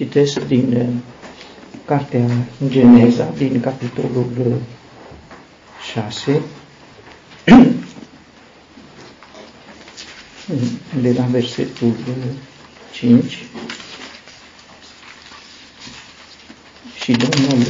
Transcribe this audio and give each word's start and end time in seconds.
Citesc 0.00 0.46
din 0.46 0.74
uh, 0.76 0.86
Cartea 1.84 2.26
Geneza, 2.68 3.32
din 3.36 3.60
capitolul 3.60 4.60
6, 5.92 6.40
uh, 7.46 7.66
de 11.02 11.12
la 11.12 11.24
versetul 11.24 11.94
5. 12.92 13.24
Uh, 13.24 13.40
și 17.02 17.12
Domnul 17.12 17.66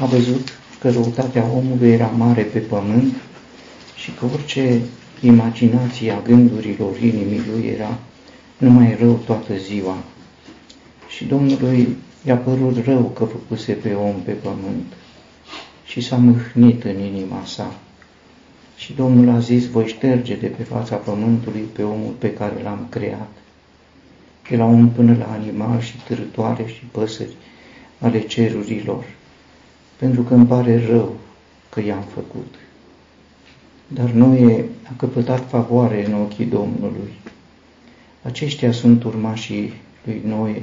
a 0.00 0.04
văzut 0.04 0.58
că 0.80 0.90
răutatea 0.90 1.44
omului 1.54 1.92
era 1.92 2.06
mare 2.06 2.42
pe 2.42 2.58
pământ 2.58 3.14
și 3.96 4.10
că 4.18 4.26
orice 4.34 4.80
imaginație 5.20 6.12
a 6.12 6.20
gândurilor 6.20 6.98
inimii 7.00 7.42
lui 7.50 7.66
era 7.66 7.98
numai 8.58 8.96
rău 9.00 9.12
toată 9.26 9.56
ziua 9.56 9.96
și 11.16 11.24
Domnului 11.24 11.96
i-a 12.24 12.36
părut 12.36 12.84
rău 12.84 13.02
că 13.02 13.24
făcuse 13.24 13.72
pe 13.72 13.92
om 13.92 14.14
pe 14.24 14.32
pământ 14.32 14.92
și 15.84 16.00
s-a 16.00 16.16
mâhnit 16.16 16.84
în 16.84 16.98
inima 17.00 17.44
sa. 17.44 17.74
Și 18.76 18.92
Domnul 18.92 19.34
a 19.34 19.38
zis, 19.38 19.66
voi 19.66 19.86
șterge 19.86 20.36
de 20.36 20.46
pe 20.46 20.62
fața 20.62 20.96
pământului 20.96 21.60
pe 21.60 21.82
omul 21.82 22.14
pe 22.18 22.32
care 22.32 22.62
l-am 22.62 22.86
creat, 22.88 23.30
de 24.50 24.56
la 24.56 24.64
om 24.64 24.90
până 24.90 25.16
la 25.18 25.32
animal 25.32 25.80
și 25.80 26.02
târătoare 26.06 26.66
și 26.66 26.84
păsări 26.90 27.36
ale 27.98 28.20
cerurilor, 28.20 29.04
pentru 29.96 30.22
că 30.22 30.34
îmi 30.34 30.46
pare 30.46 30.86
rău 30.86 31.16
că 31.68 31.80
i-am 31.80 32.04
făcut. 32.14 32.54
Dar 33.88 34.10
Noe 34.10 34.64
a 34.82 34.92
căpătat 34.96 35.48
favoare 35.48 36.06
în 36.06 36.14
ochii 36.14 36.46
Domnului. 36.46 37.12
Aceștia 38.22 38.72
sunt 38.72 39.04
urmașii 39.04 39.72
lui 40.04 40.22
Noe, 40.24 40.62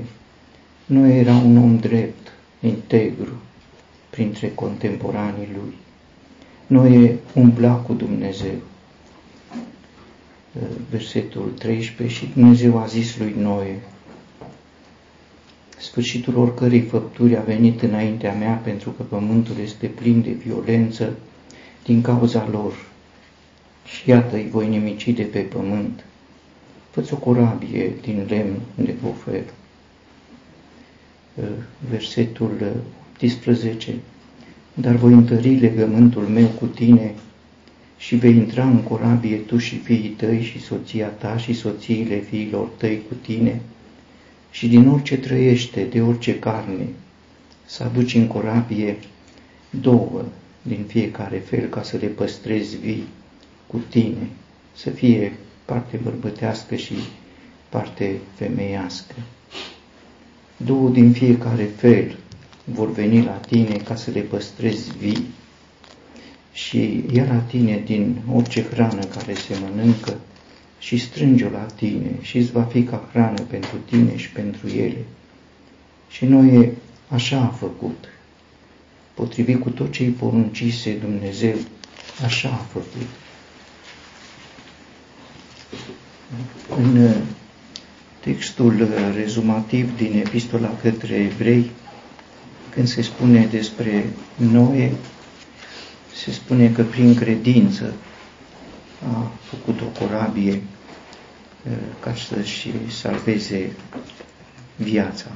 nu 0.86 1.08
era 1.08 1.34
un 1.34 1.58
om 1.58 1.78
drept, 1.78 2.32
integru, 2.60 3.42
printre 4.10 4.52
contemporanii 4.56 5.48
lui. 5.54 5.74
Nu 6.68 6.88
e 6.88 7.16
umbla 7.34 7.74
cu 7.74 7.94
Dumnezeu. 7.94 8.56
Versetul 10.90 11.54
13 11.58 12.18
și 12.18 12.32
Dumnezeu 12.34 12.78
a 12.78 12.86
zis 12.86 13.18
lui 13.18 13.36
Noe, 13.38 13.80
sfârșitul 15.78 16.38
oricărei 16.38 16.82
făpturi 16.82 17.38
a 17.38 17.42
venit 17.42 17.82
înaintea 17.82 18.34
mea 18.34 18.54
pentru 18.54 18.90
că 18.90 19.04
pământul 19.04 19.56
este 19.64 19.88
plin 19.88 20.22
de 20.22 20.32
violență 20.32 21.14
din 21.84 22.02
cauza 22.02 22.48
lor. 22.52 22.74
Și 23.86 24.10
iată, 24.10 24.36
îi 24.36 24.50
voi 24.50 24.68
nimici 24.68 25.10
de 25.10 25.24
pe 25.24 25.40
pământ. 25.40 26.06
Fă-ți 26.90 27.14
o 27.14 27.18
corabie 27.18 27.92
din 28.02 28.26
lemn 28.30 28.60
de 28.76 28.94
ofer 29.08 29.44
versetul 31.90 32.76
18, 33.16 33.94
dar 34.74 34.96
voi 34.96 35.14
întări 35.14 35.56
legământul 35.56 36.24
meu 36.24 36.48
cu 36.48 36.66
tine 36.66 37.14
și 37.98 38.16
vei 38.16 38.36
intra 38.36 38.68
în 38.68 38.82
corabie 38.82 39.38
tu 39.38 39.58
și 39.58 39.78
fiii 39.78 40.10
tăi 40.10 40.42
și 40.42 40.62
soția 40.62 41.08
ta 41.08 41.38
și 41.38 41.54
soțiile 41.54 42.20
fiilor 42.20 42.68
tăi 42.78 43.02
cu 43.08 43.14
tine. 43.22 43.62
Și 44.52 44.68
din 44.68 44.88
orice 44.88 45.18
trăiește, 45.18 45.84
de 45.84 46.02
orice 46.02 46.40
carne, 46.40 46.88
să 47.66 47.84
aduci 47.84 48.16
în 48.16 48.28
corabie 48.28 48.98
două 49.70 50.26
din 50.62 50.84
fiecare 50.88 51.38
fel 51.38 51.70
ca 51.70 51.84
să 51.84 51.98
le 51.98 52.08
păstrezi 52.08 52.78
vii 52.78 53.04
cu 53.68 53.82
tine, 53.90 54.30
să 54.76 54.90
fie 54.90 55.34
parte 55.66 56.00
bărbătească 56.04 56.76
și 56.76 56.94
parte 57.70 58.18
femeiască 58.36 59.16
două 60.66 60.90
din 60.90 61.12
fiecare 61.12 61.64
fel 61.64 62.18
vor 62.64 62.92
veni 62.92 63.24
la 63.24 63.32
tine 63.32 63.76
ca 63.76 63.96
să 63.96 64.12
le 64.12 64.20
păstrezi 64.20 64.98
vii 64.98 65.26
și 66.54 67.04
ia 67.12 67.26
la 67.26 67.38
tine 67.38 67.82
din 67.86 68.22
orice 68.34 68.64
hrană 68.64 69.04
care 69.04 69.34
se 69.34 69.58
mănâncă 69.62 70.18
și 70.80 70.98
strânge-o 70.98 71.50
la 71.50 71.66
tine 71.76 72.12
și 72.22 72.38
îți 72.38 72.52
va 72.52 72.64
fi 72.64 72.84
ca 72.84 73.10
hrană 73.12 73.42
pentru 73.42 73.76
tine 73.90 74.18
și 74.18 74.30
pentru 74.30 74.68
ele. 74.68 75.06
Și 76.10 76.26
noi 76.26 76.72
așa 77.08 77.40
a 77.40 77.48
făcut. 77.48 78.06
Potrivit 79.14 79.62
cu 79.62 79.70
tot 79.70 79.92
ce 79.92 80.04
îi 80.04 80.10
poruncise 80.10 80.94
Dumnezeu, 80.94 81.56
așa 82.24 82.50
a 82.50 82.66
făcut. 82.72 83.08
În 86.78 87.16
textul 88.24 88.82
uh, 88.82 88.88
rezumativ 89.16 89.98
din 89.98 90.18
Epistola 90.26 90.78
către 90.82 91.16
Evrei, 91.16 91.72
când 92.70 92.88
se 92.88 93.02
spune 93.02 93.46
despre 93.46 94.06
Noe, 94.36 94.92
se 96.16 96.32
spune 96.32 96.72
că 96.72 96.84
prin 96.84 97.16
credință 97.16 97.94
a 99.14 99.32
făcut 99.42 99.82
o 99.82 100.06
corabie 100.06 100.52
uh, 100.54 101.72
ca 102.00 102.14
să-și 102.16 102.72
salveze 102.90 103.72
viața. 104.76 105.32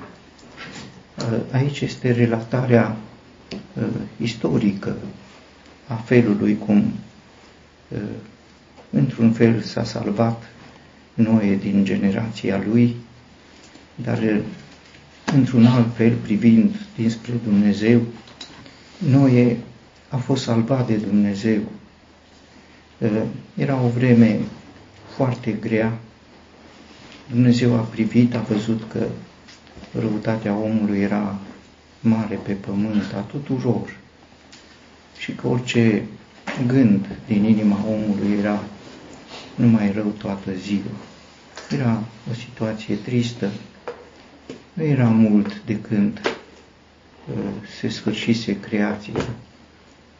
Uh, 1.17 1.39
aici 1.51 1.79
este 1.81 2.11
relatarea 2.11 2.97
istorică 4.21 4.95
a 5.87 5.93
felului 5.93 6.57
cum, 6.57 6.93
într-un 8.89 9.31
fel, 9.31 9.61
s-a 9.61 9.83
salvat 9.83 10.43
Noe 11.17 11.55
din 11.55 11.83
generația 11.83 12.63
lui, 12.67 12.95
dar 13.95 14.23
eh, 14.23 14.39
într-un 15.33 15.65
alt 15.65 15.95
fel, 15.95 16.13
privind 16.13 16.75
dinspre 16.95 17.33
Dumnezeu, 17.43 18.01
Noe 18.97 19.57
a 20.09 20.17
fost 20.17 20.43
salvat 20.43 20.87
de 20.87 20.95
Dumnezeu. 20.95 21.59
Eh, 22.97 23.21
era 23.55 23.81
o 23.81 23.87
vreme 23.87 24.39
foarte 25.15 25.51
grea. 25.51 25.97
Dumnezeu 27.29 27.75
a 27.75 27.79
privit, 27.79 28.35
a 28.35 28.39
văzut 28.39 28.81
că 28.91 29.07
răutatea 29.99 30.55
omului 30.55 30.99
era 30.99 31.39
mare 31.99 32.35
pe 32.35 32.51
pământ, 32.51 33.13
a 33.15 33.19
tuturor, 33.19 33.97
și 35.17 35.31
că 35.31 35.47
orice 35.47 36.03
gând 36.67 37.05
din 37.27 37.43
inima 37.43 37.85
omului 37.87 38.37
era 38.39 38.63
numai 39.57 39.91
rău 39.91 40.13
toată 40.17 40.51
ziua. 40.53 40.91
Era 41.69 42.03
o 42.31 42.33
situație 42.33 42.95
tristă. 42.95 43.49
Nu 44.73 44.83
era 44.83 45.07
mult 45.07 45.61
de 45.65 45.79
când 45.79 46.21
uh, 46.23 47.35
se 47.79 47.87
sfârșise 47.87 48.59
creația. 48.59 49.13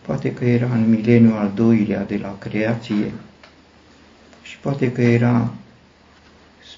Poate 0.02 0.34
că 0.34 0.46
era 0.46 0.74
în 0.74 0.90
mileniul 0.90 1.38
al 1.38 1.52
doilea 1.56 2.04
de 2.04 2.18
la 2.18 2.38
creație 2.38 3.12
și 4.42 4.58
poate 4.58 4.92
că 4.92 5.02
era 5.02 5.54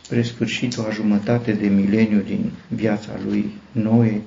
spre 0.04 0.22
sfârșitul 0.22 0.86
a 0.86 0.94
jumătate 0.94 1.52
de 1.52 1.68
mileniu 1.68 2.20
din 2.20 2.52
viața 2.68 3.12
lui 3.26 3.52
Noe, 3.72 4.22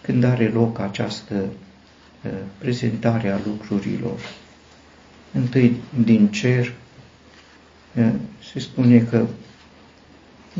când 0.00 0.24
are 0.24 0.48
loc 0.48 0.78
această 0.78 1.34
uh, 1.34 2.30
prezentare 2.58 3.30
a 3.30 3.38
lucrurilor. 3.46 4.20
Întâi 5.32 5.76
din 6.04 6.28
cer, 6.28 6.72
se 8.52 8.58
spune 8.58 8.98
că 8.98 9.26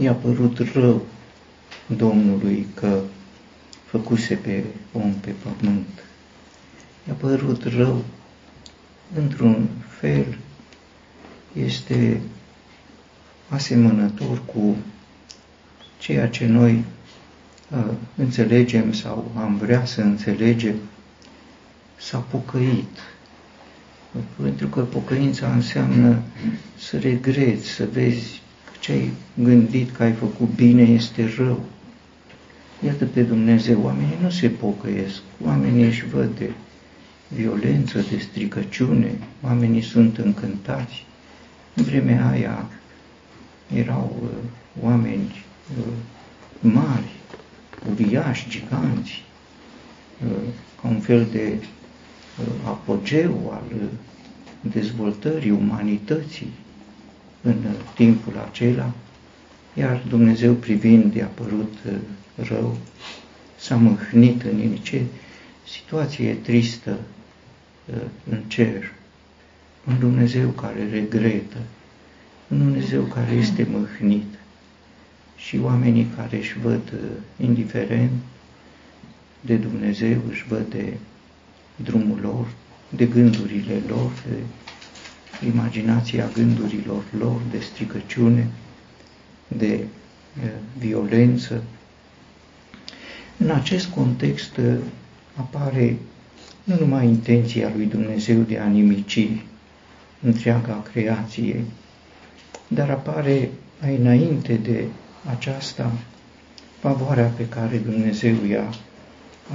i-a 0.00 0.12
părut 0.12 0.58
rău 0.72 1.06
Domnului 1.86 2.66
că 2.74 3.00
făcuse 3.84 4.34
pe 4.34 4.64
om 4.92 5.12
pe 5.12 5.30
pământ. 5.30 6.04
I-a 7.08 7.14
părut 7.14 7.64
rău, 7.64 8.04
într-un 9.14 9.68
fel, 9.88 10.38
este 11.52 12.20
asemănător 13.48 14.44
cu 14.44 14.76
ceea 15.98 16.28
ce 16.28 16.46
noi 16.46 16.84
uh, 17.70 17.84
înțelegem 18.16 18.92
sau 18.92 19.30
am 19.36 19.56
vrea 19.56 19.84
să 19.84 20.00
înțelegem, 20.00 20.74
s-a 21.96 22.18
pocăit 22.18 22.98
pentru 24.42 24.66
că 24.66 24.80
pocăința 24.80 25.52
înseamnă 25.52 26.22
să 26.78 26.98
regreți, 26.98 27.68
să 27.68 27.88
vezi 27.92 28.42
că 28.64 28.72
ce 28.80 28.92
ai 28.92 29.10
gândit 29.34 29.90
că 29.90 30.02
ai 30.02 30.12
făcut 30.12 30.48
bine 30.54 30.82
este 30.82 31.32
rău. 31.36 31.60
Iată 32.84 33.04
pe 33.04 33.22
Dumnezeu, 33.22 33.80
oamenii 33.82 34.18
nu 34.22 34.30
se 34.30 34.48
pocăiesc, 34.48 35.20
oamenii 35.44 35.84
își 35.84 36.06
văd 36.06 36.38
de 36.38 36.50
violență, 37.28 37.98
de 38.10 38.18
stricăciune, 38.18 39.18
oamenii 39.42 39.82
sunt 39.82 40.18
încântați. 40.18 41.06
În 41.74 41.84
vremea 41.84 42.28
aia 42.30 42.66
erau 43.74 44.16
uh, 44.22 44.28
oameni 44.82 45.44
uh, 45.78 45.92
mari, 46.60 47.10
uriași, 47.90 48.48
giganți, 48.48 49.24
uh, 50.24 50.48
ca 50.82 50.88
un 50.88 51.00
fel 51.00 51.26
de 51.32 51.52
apogeu 52.64 53.50
al 53.52 53.90
dezvoltării 54.60 55.50
umanității 55.50 56.52
în 57.42 57.56
timpul 57.94 58.32
acela 58.50 58.92
iar 59.74 60.02
Dumnezeu 60.08 60.54
privind 60.54 61.14
i-a 61.14 61.30
părut 61.34 61.74
uh, 61.86 61.92
rău, 62.48 62.76
s-a 63.58 63.76
mâhnit 63.76 64.42
în 64.42 64.60
el. 64.60 64.78
Ce 64.82 65.02
situație 65.66 66.34
tristă 66.34 66.98
uh, 67.86 68.02
în 68.30 68.42
cer. 68.46 68.92
Un 69.86 69.98
Dumnezeu 69.98 70.48
care 70.48 70.88
regretă, 70.90 71.56
un 72.48 72.58
Dumnezeu 72.58 73.02
care 73.02 73.32
este 73.32 73.66
mâhnit 73.70 74.38
și 75.36 75.58
oamenii 75.58 76.06
care 76.16 76.36
își 76.36 76.58
văd 76.58 76.92
uh, 76.92 77.00
indiferent 77.40 78.12
de 79.40 79.54
Dumnezeu, 79.56 80.20
își 80.28 80.44
văd 80.48 80.66
de 80.70 80.96
drumul 81.76 82.18
lor, 82.22 82.46
de 82.88 83.06
gândurile 83.06 83.82
lor, 83.88 84.12
de 84.28 85.46
imaginația 85.46 86.28
gândurilor 86.34 87.04
lor, 87.18 87.40
de 87.50 87.58
stricăciune, 87.58 88.48
de 89.48 89.84
uh, 90.42 90.50
violență. 90.78 91.62
În 93.36 93.50
acest 93.50 93.86
context 93.86 94.56
uh, 94.56 94.74
apare 95.36 95.96
nu 96.64 96.76
numai 96.78 97.06
intenția 97.06 97.70
lui 97.76 97.86
Dumnezeu 97.86 98.40
de 98.40 98.58
a 98.58 98.66
nimici 98.66 99.28
întreaga 100.20 100.82
creație, 100.92 101.64
dar 102.68 102.90
apare 102.90 103.50
mai 103.80 103.96
înainte 103.96 104.54
de 104.54 104.84
aceasta 105.30 105.92
favoarea 106.78 107.32
pe 107.36 107.48
care 107.48 107.76
Dumnezeu 107.76 108.34
i-a 108.48 108.70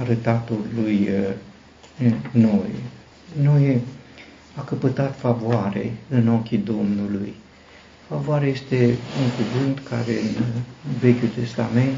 arătat-o 0.00 0.54
lui 0.74 1.08
uh, 2.04 2.12
noi. 2.32 2.70
Noi 3.42 3.80
a 4.54 4.62
căpătat 4.62 5.18
favoare 5.18 5.92
în 6.08 6.28
ochii 6.28 6.58
Domnului. 6.58 7.34
Favoare 8.08 8.46
este 8.46 8.96
un 9.22 9.30
cuvânt 9.36 9.88
care 9.88 10.12
în 10.12 10.44
Vechiul 11.00 11.28
Testament 11.28 11.96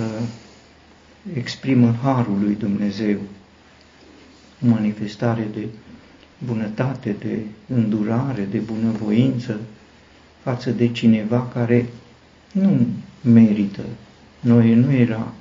uh, 0.00 0.26
exprimă 1.34 1.94
harul 2.02 2.38
lui 2.40 2.54
Dumnezeu, 2.54 3.18
o 4.64 4.66
manifestare 4.66 5.48
de 5.54 5.66
bunătate, 6.44 7.16
de 7.18 7.38
îndurare, 7.74 8.48
de 8.50 8.58
bunăvoință 8.58 9.60
față 10.42 10.70
de 10.70 10.92
cineva 10.92 11.50
care 11.52 11.86
nu 12.52 12.86
merită. 13.20 13.82
Noi 14.40 14.74
nu 14.74 14.92
era 14.92 15.32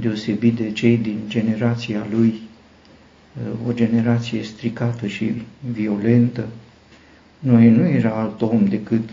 deosebit 0.00 0.56
de 0.56 0.72
cei 0.72 0.96
din 0.96 1.18
generația 1.28 2.06
lui, 2.10 2.34
uh, 2.34 3.68
o 3.68 3.72
generație 3.72 4.42
stricată 4.42 5.06
și 5.06 5.42
violentă. 5.72 6.46
Noi 7.38 7.70
nu 7.70 7.86
era 7.86 8.10
alt 8.10 8.42
om 8.42 8.64
decât 8.64 9.08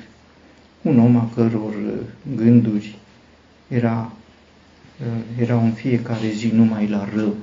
un 0.81 0.99
om 0.99 1.15
a 1.15 1.29
căror 1.35 1.73
uh, 1.73 1.93
gânduri 2.35 2.95
era, 3.67 4.11
uh, 4.99 5.41
erau 5.41 5.63
în 5.63 5.71
fiecare 5.71 6.27
zi 6.29 6.47
numai 6.47 6.87
la 6.87 7.09
rău. 7.15 7.35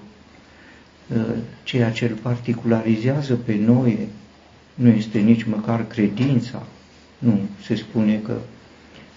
Ceea 1.62 1.90
ce 1.90 2.04
îl 2.04 2.16
particularizează 2.22 3.34
pe 3.34 3.54
noi 3.54 3.98
nu 4.74 4.88
este 4.88 5.18
nici 5.18 5.42
măcar 5.42 5.86
credința. 5.86 6.66
Nu, 7.18 7.40
se 7.64 7.74
spune 7.74 8.20
că 8.24 8.36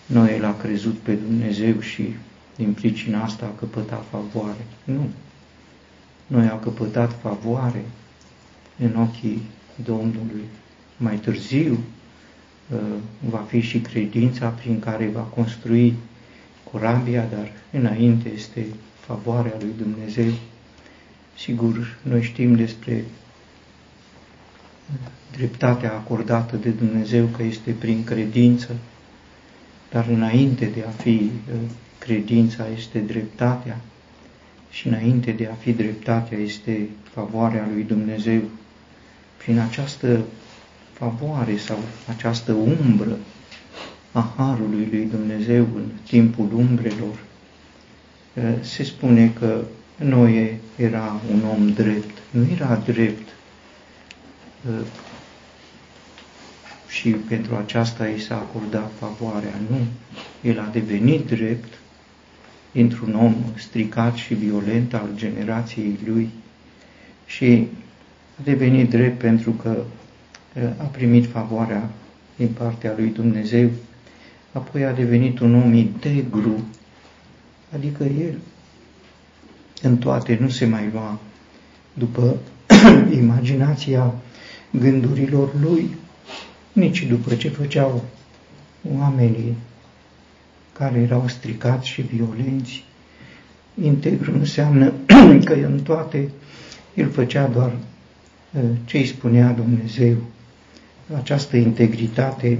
noi 0.05 0.39
l-a 0.39 0.55
crezut 0.55 0.93
pe 0.93 1.13
Dumnezeu 1.13 1.79
și 1.79 2.13
din 2.55 2.73
pricina 2.73 3.23
asta 3.23 3.45
a 3.45 3.59
căpătat 3.59 4.03
favoare. 4.09 4.65
Nu. 4.83 5.09
Noi 6.27 6.47
a 6.47 6.59
căpătat 6.59 7.19
favoare 7.21 7.85
în 8.79 8.95
ochii 8.95 9.41
Domnului. 9.83 10.43
Mai 10.97 11.15
târziu 11.15 11.79
uh, 12.69 12.79
va 13.29 13.45
fi 13.47 13.59
și 13.59 13.79
credința 13.79 14.47
prin 14.47 14.79
care 14.79 15.09
va 15.13 15.21
construi 15.21 15.93
corabia, 16.71 17.25
dar 17.31 17.51
înainte 17.71 18.29
este 18.29 18.65
favoarea 18.99 19.53
lui 19.59 19.73
Dumnezeu. 19.77 20.31
Sigur, 21.37 21.97
noi 22.01 22.23
știm 22.23 22.55
despre 22.55 23.05
dreptatea 25.31 25.93
acordată 25.93 26.55
de 26.55 26.69
Dumnezeu 26.69 27.25
că 27.25 27.43
este 27.43 27.71
prin 27.71 28.03
credință, 28.03 28.75
dar 29.91 30.07
înainte 30.07 30.65
de 30.65 30.83
a 30.87 30.89
fi 30.89 31.31
uh, 31.53 31.69
credința 32.05 32.67
este 32.77 32.99
dreptatea 32.99 33.77
și 34.69 34.87
înainte 34.87 35.31
de 35.31 35.49
a 35.51 35.53
fi 35.53 35.71
dreptatea 35.71 36.37
este 36.37 36.89
favoarea 37.13 37.67
lui 37.73 37.83
Dumnezeu. 37.83 38.41
Prin 39.37 39.59
această 39.59 40.19
favoare 40.93 41.57
sau 41.57 41.77
această 42.09 42.51
umbră 42.51 43.17
a 44.11 44.33
Harului 44.37 44.87
lui 44.91 45.07
Dumnezeu 45.11 45.67
în 45.75 45.89
timpul 46.07 46.49
umbrelor, 46.53 47.19
uh, 48.33 48.43
se 48.61 48.83
spune 48.83 49.31
că 49.39 49.61
Noe 49.95 50.59
era 50.75 51.21
un 51.31 51.41
om 51.57 51.67
drept. 51.73 52.17
Nu 52.29 52.47
era 52.55 52.81
drept 52.85 53.27
uh, 54.69 54.85
și 56.87 57.09
pentru 57.09 57.55
aceasta 57.55 58.07
i 58.07 58.19
s-a 58.19 58.35
acordat 58.35 58.91
favoarea. 58.99 59.53
Nu, 59.69 59.77
el 60.49 60.59
a 60.59 60.69
devenit 60.71 61.25
drept 61.25 61.73
dintr-un 62.75 63.15
om 63.15 63.35
stricat 63.57 64.15
și 64.15 64.33
violent 64.33 64.93
al 64.93 65.09
generației 65.15 65.99
lui 66.05 66.29
și 67.25 67.67
a 68.39 68.41
devenit 68.43 68.89
drept 68.89 69.19
pentru 69.19 69.51
că 69.51 69.83
a 70.77 70.83
primit 70.83 71.25
favoarea 71.25 71.89
din 72.35 72.47
partea 72.47 72.93
lui 72.97 73.07
Dumnezeu, 73.07 73.69
apoi 74.51 74.85
a 74.85 74.91
devenit 74.91 75.39
un 75.39 75.55
om 75.55 75.73
integru, 75.73 76.63
adică 77.73 78.03
el 78.03 78.37
în 79.81 79.97
toate 79.97 80.37
nu 80.41 80.49
se 80.49 80.65
mai 80.65 80.89
lua 80.93 81.19
după 81.93 82.37
imaginația 83.21 84.13
gândurilor 84.71 85.49
lui, 85.61 85.95
nici 86.73 87.05
după 87.05 87.35
ce 87.35 87.49
făceau 87.49 88.03
oamenii 88.97 89.55
care 90.77 90.99
erau 90.99 91.27
stricați 91.27 91.87
și 91.87 92.01
violenți. 92.01 92.83
Integru 93.83 94.33
înseamnă 94.33 94.93
că 95.45 95.53
în 95.53 95.79
toate 95.83 96.29
el 96.93 97.09
făcea 97.09 97.47
doar 97.47 97.71
ă, 98.57 98.59
ce 98.85 98.97
îi 98.97 99.05
spunea 99.05 99.51
Dumnezeu. 99.51 100.15
Această 101.15 101.57
integritate, 101.57 102.59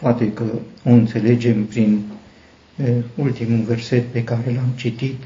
poate 0.00 0.32
că 0.32 0.44
o 0.84 0.90
înțelegem 0.90 1.64
prin 1.64 2.02
ă, 2.84 3.02
ultimul 3.14 3.64
verset 3.64 4.04
pe 4.04 4.24
care 4.24 4.52
l-am 4.54 4.72
citit, 4.76 5.16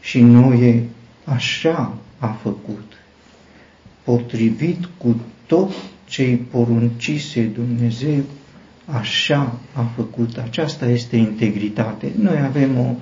și 0.00 0.20
noi 0.20 0.82
așa 1.24 1.98
a 2.18 2.26
făcut, 2.26 2.92
potrivit 4.04 4.88
cu 4.98 5.20
tot 5.46 5.72
ce-i 6.08 6.36
poruncise 6.36 7.42
Dumnezeu, 7.42 8.22
așa 8.86 9.58
a 9.72 9.82
făcut. 9.82 10.36
Aceasta 10.36 10.86
este 10.86 11.16
integritate. 11.16 12.12
Noi 12.18 12.40
avem 12.44 12.78
o 12.78 12.94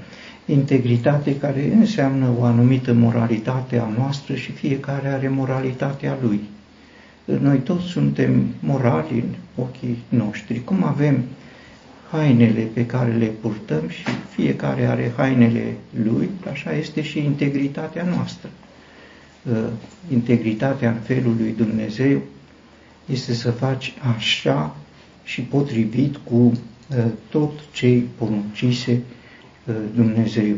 integritate 0.47 1.39
care 1.39 1.73
înseamnă 1.75 2.29
o 2.39 2.45
anumită 2.45 2.93
moralitate 2.93 3.79
a 3.79 3.89
noastră 3.99 4.35
și 4.35 4.53
fiecare 4.53 5.09
are 5.09 5.29
moralitatea 5.29 6.19
lui. 6.23 6.41
Noi 7.25 7.59
toți 7.59 7.85
suntem 7.87 8.47
morali 8.61 9.19
în 9.21 9.35
ochii 9.65 9.99
noștri. 10.09 10.65
Cum 10.65 10.85
avem 10.85 11.23
hainele 12.11 12.61
pe 12.61 12.87
care 12.87 13.13
le 13.13 13.27
purtăm 13.27 13.89
și 13.89 14.05
fiecare 14.35 14.87
are 14.87 15.13
hainele 15.17 15.75
lui, 16.05 16.31
așa 16.51 16.73
este 16.73 17.03
și 17.03 17.19
integritatea 17.19 18.05
noastră. 18.05 18.51
Integritatea 20.13 20.91
în 20.91 20.97
felul 21.03 21.35
lui 21.39 21.55
Dumnezeu 21.57 22.21
este 23.07 23.35
să 23.35 23.51
faci 23.51 23.95
așa 24.17 24.77
și 25.25 25.41
potrivit 25.41 26.17
cu 26.17 26.35
uh, 26.35 27.05
tot 27.29 27.53
ce 27.73 28.03
poruncise 28.19 29.01
uh, 29.67 29.75
Dumnezeu. 29.95 30.57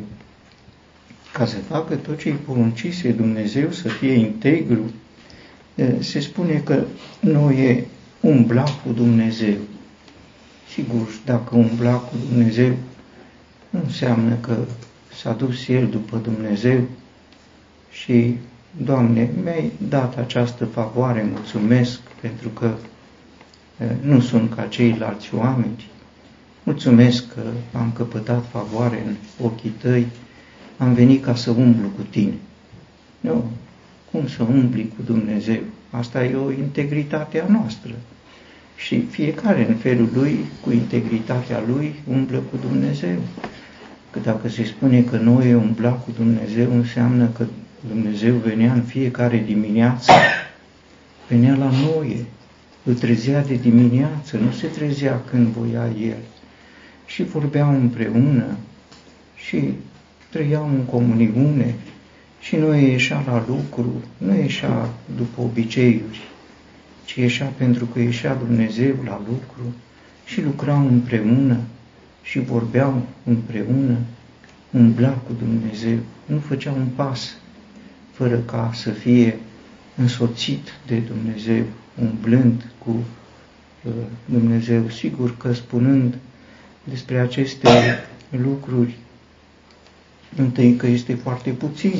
Ca 1.33 1.47
să 1.47 1.57
facă 1.57 1.95
tot 1.95 2.19
ce 2.19 2.29
îi 2.29 2.35
poruncise 2.35 3.11
Dumnezeu 3.11 3.71
să 3.71 3.89
fie 3.89 4.13
integru, 4.13 4.91
uh, 5.75 5.87
se 5.99 6.21
spune 6.21 6.61
că 6.65 6.85
nu 7.21 7.51
e 7.51 7.87
umbla 8.21 8.63
cu 8.63 8.93
Dumnezeu. 8.93 9.57
Sigur, 10.73 11.09
dacă 11.25 11.57
umbla 11.57 11.95
cu 11.95 12.15
Dumnezeu, 12.29 12.77
nu 13.71 13.81
înseamnă 13.85 14.35
că 14.41 14.57
s-a 15.15 15.33
dus 15.33 15.69
el 15.69 15.87
după 15.87 16.17
Dumnezeu 16.17 16.81
și, 17.91 18.37
Doamne, 18.83 19.31
mi-ai 19.43 19.73
dat 19.89 20.19
această 20.19 20.65
favoare, 20.65 21.29
mulțumesc 21.33 22.01
pentru 22.21 22.49
că 22.49 22.75
nu 24.01 24.21
sunt 24.21 24.55
ca 24.55 24.63
ceilalți 24.63 25.35
oameni. 25.35 25.85
Mulțumesc 26.63 27.35
că 27.35 27.43
am 27.79 27.93
căpătat 27.95 28.45
favoare 28.51 29.03
în 29.07 29.15
ochii 29.47 29.75
tăi, 29.83 30.07
am 30.77 30.95
venit 30.95 31.25
ca 31.25 31.35
să 31.35 31.51
umblu 31.51 31.89
cu 31.89 32.03
tine. 32.11 32.35
Nu, 33.21 33.51
cum 34.11 34.29
să 34.29 34.43
umbli 34.43 34.93
cu 34.97 35.03
Dumnezeu? 35.03 35.61
Asta 35.91 36.25
e 36.25 36.35
o 36.35 36.51
integritate 36.51 37.41
a 37.41 37.53
noastră. 37.53 37.91
și 38.77 39.01
fiecare 39.01 39.67
în 39.69 39.75
felul 39.75 40.09
lui, 40.15 40.39
cu 40.61 40.73
integritatea 40.73 41.63
lui, 41.67 41.95
umblă 42.11 42.39
cu 42.39 42.57
Dumnezeu. 42.69 43.17
Că 44.11 44.19
dacă 44.19 44.49
se 44.49 44.65
spune 44.65 45.03
că 45.03 45.17
Noe 45.17 45.55
umbla 45.55 45.91
cu 45.91 46.11
Dumnezeu, 46.17 46.73
înseamnă 46.73 47.27
că 47.27 47.47
Dumnezeu 47.89 48.35
venea 48.35 48.73
în 48.73 48.83
fiecare 48.83 49.43
dimineață, 49.47 50.13
venea 51.29 51.55
la 51.55 51.71
Noe, 51.71 52.25
îl 52.87 52.95
trezea 52.95 53.43
de 53.43 53.55
dimineață, 53.55 54.37
nu 54.37 54.51
se 54.51 54.67
trezea 54.67 55.23
când 55.31 55.47
voia 55.47 55.89
el. 56.01 56.23
Și 57.07 57.23
vorbeau 57.23 57.75
împreună 57.75 58.45
și 59.37 59.73
trăiau 60.31 60.69
în 60.69 60.85
comuniune 60.85 61.75
și 62.41 62.57
nu 62.57 62.75
ieșea 62.75 63.23
la 63.27 63.45
lucru, 63.49 63.93
nu 64.19 64.35
ieșea 64.35 64.89
după 65.17 65.41
obiceiuri, 65.41 66.21
ci 67.05 67.15
ieșea 67.15 67.47
pentru 67.47 67.85
că 67.85 67.99
ieșea 68.01 68.35
Dumnezeu 68.35 68.95
la 69.05 69.21
lucru 69.29 69.75
și 70.25 70.43
lucrau 70.43 70.87
împreună 70.87 71.59
și 72.23 72.39
vorbeau 72.39 73.03
împreună, 73.25 73.97
umbla 74.71 75.09
cu 75.09 75.33
Dumnezeu, 75.39 75.99
nu 76.27 76.39
făcea 76.39 76.73
un 76.73 76.87
pas 76.95 77.37
fără 78.13 78.37
ca 78.37 78.71
să 78.75 78.91
fie 78.91 79.39
însoțit 79.97 80.73
de 80.87 80.97
Dumnezeu, 80.99 81.65
umblând 82.03 82.65
cu 82.79 82.91
uh, 82.91 83.93
Dumnezeu. 84.25 84.89
Sigur 84.89 85.37
că 85.37 85.53
spunând 85.53 86.19
despre 86.85 87.19
aceste 87.19 87.69
lucruri, 88.31 88.97
întâi 90.37 90.77
că 90.77 90.87
este 90.87 91.15
foarte 91.15 91.51
puțin 91.51 91.95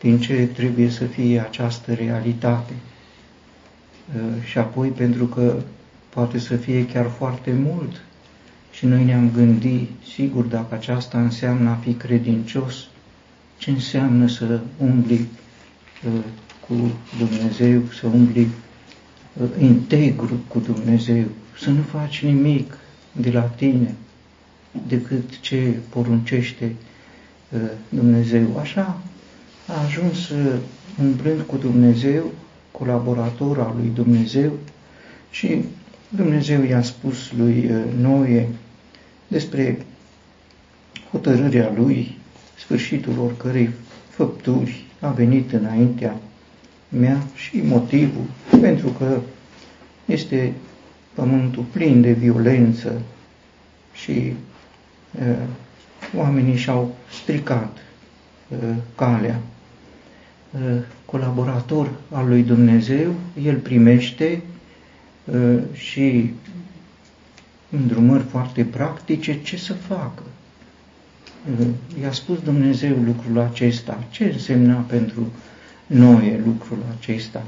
din 0.00 0.20
ce 0.20 0.48
trebuie 0.54 0.90
să 0.90 1.04
fie 1.04 1.40
această 1.40 1.92
realitate. 1.94 2.72
Uh, 4.16 4.42
și 4.44 4.58
apoi 4.58 4.88
pentru 4.88 5.24
că 5.26 5.56
poate 6.08 6.38
să 6.38 6.56
fie 6.56 6.86
chiar 6.86 7.06
foarte 7.06 7.52
mult 7.52 8.00
și 8.72 8.86
noi 8.86 9.04
ne-am 9.04 9.30
gândit, 9.34 9.88
sigur, 10.14 10.44
dacă 10.44 10.74
aceasta 10.74 11.20
înseamnă 11.20 11.70
a 11.70 11.74
fi 11.74 11.92
credincios, 11.92 12.86
ce 13.58 13.70
înseamnă 13.70 14.26
să 14.28 14.60
umbli 14.78 15.28
uh, 16.06 16.12
cu 16.68 16.74
Dumnezeu, 17.18 17.82
să 18.00 18.06
umbli 18.06 18.40
uh, 18.42 18.48
integru 19.58 20.40
cu 20.48 20.58
Dumnezeu, 20.58 21.24
să 21.58 21.70
nu 21.70 21.82
faci 21.82 22.22
nimic 22.22 22.78
de 23.12 23.30
la 23.30 23.42
tine 23.42 23.94
decât 24.88 25.40
ce 25.40 25.74
poruncește 25.88 26.74
Dumnezeu. 27.88 28.58
Așa 28.58 29.00
a 29.66 29.82
ajuns 29.84 30.32
umblând 31.00 31.40
cu 31.40 31.56
Dumnezeu, 31.56 32.32
colaborator 32.70 33.58
al 33.58 33.74
lui 33.76 33.90
Dumnezeu 33.94 34.52
și 35.30 35.64
Dumnezeu 36.08 36.62
i-a 36.62 36.82
spus 36.82 37.32
lui 37.36 37.70
Noe 38.00 38.48
despre 39.28 39.84
hotărârea 41.10 41.72
lui, 41.76 42.18
sfârșitul 42.58 43.18
oricărei 43.18 43.70
făpturi 44.08 44.84
a 45.00 45.08
venit 45.08 45.52
înaintea 45.52 46.16
mea 46.98 47.18
și 47.34 47.60
motivul, 47.62 48.24
pentru 48.60 48.88
că 48.88 49.20
este 50.04 50.52
pământul 51.14 51.64
plin 51.72 52.00
de 52.00 52.12
violență 52.12 53.00
și 53.92 54.32
uh, 55.18 55.36
oamenii 56.16 56.56
și-au 56.56 56.94
stricat 57.22 57.76
uh, 58.48 58.58
calea. 58.94 59.40
Uh, 60.50 60.78
colaborator 61.04 61.90
al 62.10 62.28
lui 62.28 62.42
Dumnezeu, 62.42 63.14
el 63.42 63.56
primește 63.56 64.42
uh, 65.24 65.58
și 65.72 66.30
îndrumări 67.70 68.22
foarte 68.22 68.64
practice 68.64 69.42
ce 69.42 69.56
să 69.56 69.72
facă. 69.72 70.22
Uh, 71.60 71.66
i-a 72.02 72.12
spus 72.12 72.38
Dumnezeu 72.40 72.96
lucrul 73.04 73.38
acesta. 73.38 74.04
Ce 74.10 74.24
însemna 74.24 74.74
pentru 74.74 75.32
noi 75.86 76.40
lucrul 76.46 76.78
acesta? 76.98 77.42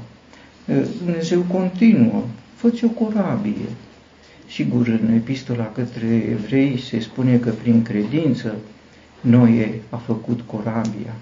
Dumnezeu 0.97 1.41
continuă. 1.41 2.23
Fă-ți 2.55 2.85
o 2.85 2.87
corabie. 2.87 3.69
Sigur, 4.49 4.87
în 4.87 5.13
epistola 5.13 5.71
către 5.71 6.07
evrei 6.29 6.79
se 6.79 6.99
spune 6.99 7.37
că 7.37 7.49
prin 7.49 7.81
credință 7.81 8.55
Noe 9.21 9.81
a 9.89 9.95
făcut 9.95 10.41
corabia. 10.41 11.13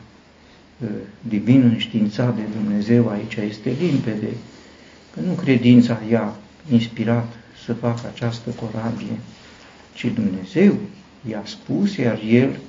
Divin 1.21 1.61
înștiințat 1.61 2.35
de 2.35 2.41
Dumnezeu 2.61 3.09
aici 3.09 3.35
este 3.35 3.75
limpede, 3.79 4.29
că 5.13 5.19
nu 5.19 5.31
credința 5.33 6.01
i-a 6.09 6.35
inspirat 6.71 7.33
să 7.65 7.73
facă 7.73 8.01
această 8.13 8.49
corabie, 8.49 9.19
ci 9.93 10.11
Dumnezeu 10.13 10.73
i-a 11.29 11.41
spus, 11.45 11.95
iar 11.95 12.19
el 12.29 12.59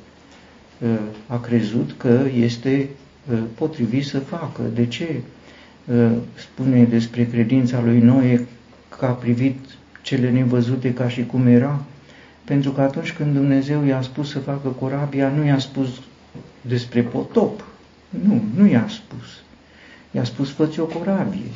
a 1.27 1.41
crezut 1.41 1.95
că 1.97 2.27
este 2.37 2.89
potrivit 3.55 4.05
să 4.05 4.19
facă. 4.19 4.63
De 4.75 4.87
ce 4.87 5.21
spune 6.35 6.85
despre 6.85 7.27
credința 7.27 7.81
lui 7.85 7.99
Noe 7.99 8.47
că 8.89 9.05
a 9.07 9.11
privit 9.11 9.59
cele 10.03 10.31
nevăzute 10.31 10.93
ca 10.93 11.09
și 11.09 11.27
cum 11.27 11.47
era? 11.47 11.85
Pentru 12.45 12.71
că 12.71 12.81
atunci 12.81 13.13
când 13.13 13.35
Dumnezeu 13.35 13.85
i-a 13.85 14.03
spus 14.03 14.31
să 14.31 14.39
facă 14.39 14.69
corabia, 14.69 15.29
nu 15.29 15.45
i-a 15.45 15.59
spus 15.59 15.89
despre 16.61 17.03
potop. 17.03 17.65
Nu, 18.09 18.43
nu 18.57 18.67
i-a 18.67 18.87
spus. 18.89 19.43
I-a 20.11 20.25
spus, 20.25 20.51
fă 20.51 20.69
o 20.79 20.85
corabie. 20.85 21.51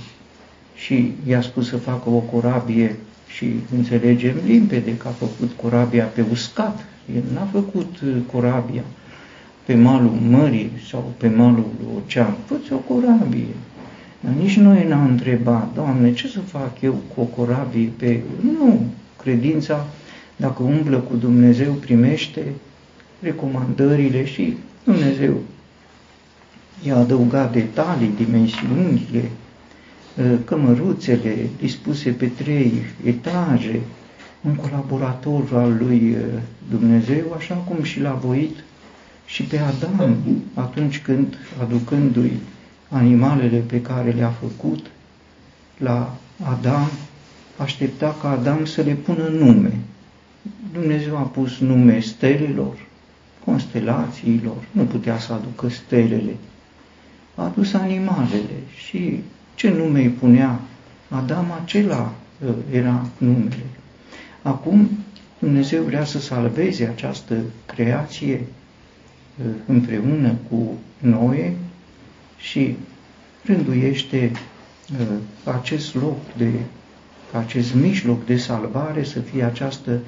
Și 0.75 1.13
i-a 1.27 1.41
spus 1.41 1.69
să 1.69 1.77
facă 1.77 2.11
o 2.11 2.19
corabie 2.19 2.97
și 3.27 3.53
înțelegem 3.77 4.37
limpede 4.47 4.97
că 4.97 5.09
a 5.09 5.11
făcut 5.11 5.51
corabia 5.57 6.05
pe 6.05 6.25
uscat. 6.31 6.85
El 7.15 7.23
n-a 7.35 7.49
făcut 7.53 8.01
uh, 8.01 8.17
corabia 8.33 8.83
pe 9.65 9.75
malul 9.75 10.19
mării 10.29 10.71
sau 10.91 11.13
pe 11.17 11.29
malul 11.29 11.67
ocean. 11.97 12.35
fă 12.47 12.75
o 12.75 12.77
corabie. 12.77 13.55
Dar 14.21 14.33
nici 14.43 14.57
noi 14.57 14.87
n-am 14.89 15.07
întrebat, 15.07 15.75
Doamne, 15.75 16.13
ce 16.13 16.29
să 16.29 16.41
fac 16.41 16.81
eu 16.81 17.01
cu 17.15 17.21
o 17.21 17.25
corabie 17.25 17.93
pe... 17.97 18.21
Nu, 18.59 18.81
credința 19.23 19.87
dacă 20.37 20.63
umblă 20.63 20.97
cu 20.97 21.17
Dumnezeu, 21.17 21.73
primește 21.73 22.43
recomandările 23.21 24.25
și 24.25 24.57
Dumnezeu 24.85 25.35
i-a 26.83 26.97
adăugat 26.97 27.53
detalii, 27.53 28.13
dimensiunile, 28.17 29.31
ă, 30.19 30.37
cămăruțele 30.45 31.49
dispuse 31.59 32.11
pe 32.11 32.27
trei 32.27 32.73
etaje, 33.05 33.81
un 34.41 34.55
colaborator 34.55 35.49
al 35.53 35.77
lui 35.79 36.17
ă, 36.17 36.41
Dumnezeu, 36.71 37.35
așa 37.37 37.55
cum 37.55 37.83
și 37.83 38.01
l-a 38.01 38.13
voit 38.13 38.57
și 39.33 39.43
pe 39.43 39.59
Adam 39.59 40.17
atunci 40.55 41.01
când, 41.01 41.37
aducându-i 41.61 42.33
animalele 42.89 43.59
pe 43.59 43.83
care 43.83 44.11
le-a 44.11 44.31
făcut, 44.31 44.87
la 45.79 46.17
Adam, 46.45 46.91
aștepta 47.57 48.17
ca 48.21 48.29
Adam 48.31 48.65
să 48.65 48.83
le 48.83 48.93
pună 48.93 49.29
nume. 49.29 49.73
Dumnezeu 50.73 51.17
a 51.17 51.23
pus 51.23 51.59
nume 51.59 52.01
stelelor, 52.01 52.87
constelațiilor, 53.45 54.57
nu 54.71 54.83
putea 54.83 55.19
să 55.19 55.33
aducă 55.33 55.69
stelele. 55.69 56.37
A 57.35 57.45
adus 57.45 57.73
animalele 57.73 58.59
și 58.77 59.21
ce 59.55 59.71
nume 59.71 60.01
îi 60.01 60.09
punea 60.09 60.61
Adam, 61.09 61.53
acela 61.63 62.13
ă, 62.49 62.55
era 62.73 63.07
numele. 63.19 63.67
Acum 64.43 64.91
Dumnezeu 65.39 65.83
vrea 65.83 66.05
să 66.05 66.19
salveze 66.19 66.87
această 66.87 67.35
creație 67.67 68.35
ă, 68.35 68.60
împreună 69.67 70.35
cu 70.51 70.79
Noe 70.99 71.57
și 72.39 72.77
rânduiește 73.45 74.31
ă, 75.01 75.51
acest 75.53 75.95
loc 75.95 76.19
de, 76.37 76.51
acest 77.33 77.75
mijloc 77.75 78.27
de 78.27 78.37
salvare 78.37 79.05
să 79.05 79.21
fie 79.21 79.43
această 79.43 80.01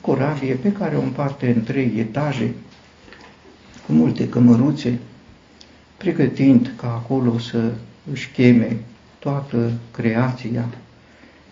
corabie 0.00 0.54
pe 0.54 0.72
care 0.72 0.96
o 0.96 1.02
împarte 1.02 1.52
în 1.56 1.62
trei 1.62 1.92
etaje, 1.98 2.54
cu 3.86 3.92
multe 3.92 4.28
cămăruțe, 4.28 4.98
pregătind 5.96 6.72
ca 6.76 6.86
acolo 6.86 7.38
să 7.38 7.72
își 8.12 8.30
cheme 8.30 8.76
toată 9.18 9.72
creația, 9.90 10.64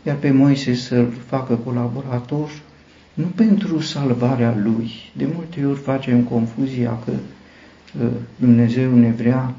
iar 0.02 0.16
pe 0.16 0.30
Moise 0.30 0.74
să-l 0.74 1.12
facă 1.26 1.54
colaborator, 1.54 2.50
nu 3.14 3.24
pentru 3.34 3.80
salvarea 3.80 4.56
lui. 4.62 4.90
De 5.12 5.26
multe 5.34 5.64
ori 5.64 5.78
facem 5.78 6.22
confuzia 6.22 6.98
că 7.04 7.10
uh, 7.10 8.08
Dumnezeu 8.36 8.94
ne 8.94 9.10
vrea, 9.10 9.54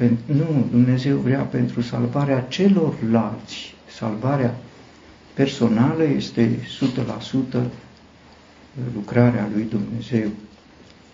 uh, 0.00 0.10
nu, 0.26 0.66
Dumnezeu 0.70 1.16
vrea 1.16 1.40
pentru 1.40 1.80
salvarea 1.80 2.40
celorlalți, 2.40 3.74
salvarea 3.98 4.54
personală 5.34 6.02
este 6.16 6.50
100% 7.58 7.60
lucrarea 8.94 9.48
lui 9.54 9.66
Dumnezeu. 9.70 10.28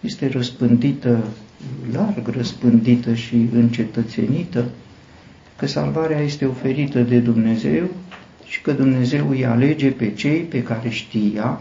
Este 0.01 0.29
răspândită, 0.29 1.25
larg 1.93 2.29
răspândită 2.29 3.15
și 3.15 3.49
încetățenită, 3.53 4.65
că 5.57 5.67
salvarea 5.67 6.21
este 6.21 6.45
oferită 6.45 7.01
de 7.01 7.19
Dumnezeu 7.19 7.89
și 8.49 8.61
că 8.61 8.73
Dumnezeu 8.73 9.29
îi 9.29 9.45
alege 9.45 9.91
pe 9.91 10.13
cei 10.15 10.41
pe 10.41 10.63
care 10.63 10.89
știa 10.89 11.61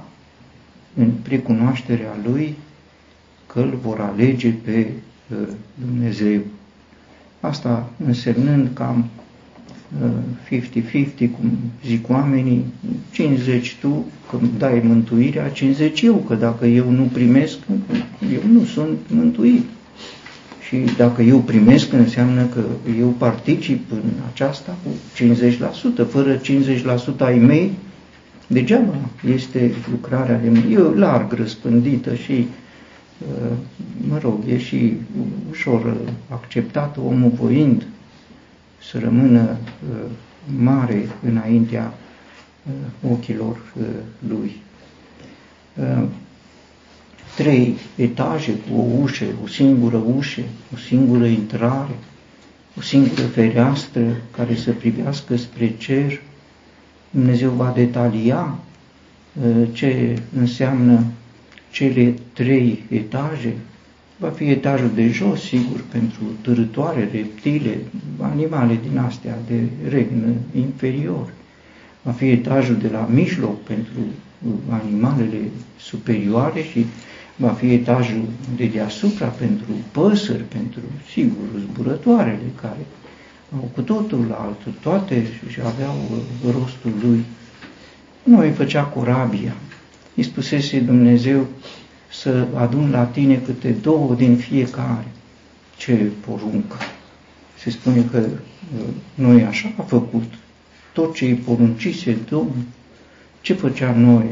în 0.96 1.10
precunoașterea 1.24 2.18
Lui 2.26 2.56
că 3.48 3.60
îl 3.60 3.80
vor 3.82 4.00
alege 4.00 4.50
pe 4.50 4.88
uh, 5.32 5.48
Dumnezeu. 5.86 6.42
Asta 7.40 7.90
însemnând 8.06 8.70
cam 8.74 9.10
50-50, 9.98 9.98
cum 11.18 11.58
zic 11.86 12.10
oamenii, 12.10 12.66
50 13.12 13.78
tu, 13.82 14.06
că 14.30 14.38
dai 14.58 14.82
mântuirea, 14.84 15.50
50 15.50 16.02
eu, 16.02 16.16
că 16.16 16.36
dacă 16.36 16.66
eu 16.66 16.90
nu 16.90 17.04
primesc, 17.04 17.58
eu 18.34 18.42
nu 18.52 18.64
sunt 18.64 18.98
mântuit. 19.10 19.64
Și 20.76 20.96
dacă 20.98 21.22
eu 21.22 21.40
primesc, 21.40 21.94
înseamnă 21.94 22.46
că 22.46 22.62
eu 23.00 23.08
particip 23.08 23.92
în 23.92 24.12
aceasta 24.32 24.76
cu 24.84 24.90
50%, 26.06 26.10
fără 26.10 26.38
50% 26.38 26.42
ai 27.20 27.38
mei, 27.38 27.72
degeaba 28.48 28.96
este 29.34 29.72
lucrarea 29.92 30.40
de 30.40 30.50
mine. 30.50 30.74
E 30.74 31.00
larg 31.00 31.34
răspândită 31.34 32.16
și, 32.16 32.48
mă 34.10 34.18
rog, 34.22 34.40
e 34.48 34.58
și 34.58 34.94
ușor 35.50 35.98
acceptată 36.30 37.00
omul 37.00 37.32
voind 37.40 37.88
să 38.92 39.00
rămână 39.00 39.42
uh, 39.42 40.12
mare 40.58 41.08
înaintea 41.30 41.94
uh, 42.68 43.12
ochilor 43.12 43.58
uh, 43.80 43.86
lui. 44.28 44.62
Trei 47.36 47.76
etaje 47.96 48.52
cu 48.52 48.80
o 48.80 49.02
ușă, 49.02 49.26
o 49.44 49.48
singură 49.48 50.04
ușă, 50.18 50.42
o 50.74 50.78
singură 50.78 51.26
intrare, 51.26 51.96
o 52.78 52.82
singură 52.82 53.22
fereastră 53.22 54.22
care 54.32 54.56
să 54.56 54.72
privească 54.72 55.36
spre 55.36 55.76
cer. 55.78 56.22
Dumnezeu 57.10 57.50
va 57.50 57.72
detalia 57.76 58.60
ce 59.72 60.20
înseamnă 60.38 61.04
cele 61.72 62.14
trei 62.34 62.84
etaje, 62.90 63.54
Va 64.18 64.30
fi 64.30 64.44
etajul 64.50 64.92
de 64.96 65.08
jos, 65.08 65.42
sigur, 65.42 65.84
pentru 65.92 66.24
târătoare, 66.42 67.10
reptile, 67.12 67.78
animale 68.20 68.80
din 68.90 68.98
astea 68.98 69.38
de 69.48 69.60
regn 69.90 70.36
inferior. 70.56 71.34
Va 72.02 72.12
fi 72.12 72.26
etajul 72.26 72.76
de 72.76 72.88
la 72.92 73.10
mijloc 73.12 73.64
pentru 73.64 74.00
animalele 74.70 75.38
superioare 75.80 76.62
și 76.62 76.86
va 77.36 77.50
fi 77.50 77.74
etajul 77.74 78.24
de 78.56 78.66
deasupra 78.66 79.28
pentru 79.28 79.66
păsări, 79.92 80.44
pentru, 80.44 80.80
sigur, 81.12 81.46
zburătoarele 81.72 82.52
care 82.62 82.86
au 83.56 83.70
cu 83.74 83.82
totul 83.82 84.36
altul, 84.40 84.74
toate 84.82 85.28
și 85.50 85.60
aveau 85.66 85.96
rostul 86.44 86.92
lui. 87.04 87.26
Noi 88.24 88.52
făcea 88.52 88.84
corabia. 88.84 89.56
Îi 90.16 90.24
spusese 90.24 90.80
Dumnezeu, 90.80 91.48
să 92.12 92.48
adun 92.54 92.92
la 92.92 93.04
tine 93.04 93.36
câte 93.36 93.70
două 93.82 94.14
din 94.14 94.38
fiecare. 94.38 95.08
Ce 95.78 96.12
poruncă! 96.26 96.78
Se 97.58 97.70
spune 97.70 98.06
că 98.12 98.18
uh, 98.18 98.84
noi 99.14 99.44
așa 99.44 99.74
a 99.78 99.82
făcut. 99.82 100.34
Tot 100.94 101.16
ce 101.16 101.26
îi 101.26 101.34
poruncise 101.34 102.18
Domnul, 102.30 102.64
ce 103.42 103.54
făcea 103.54 103.92
noi? 103.92 104.26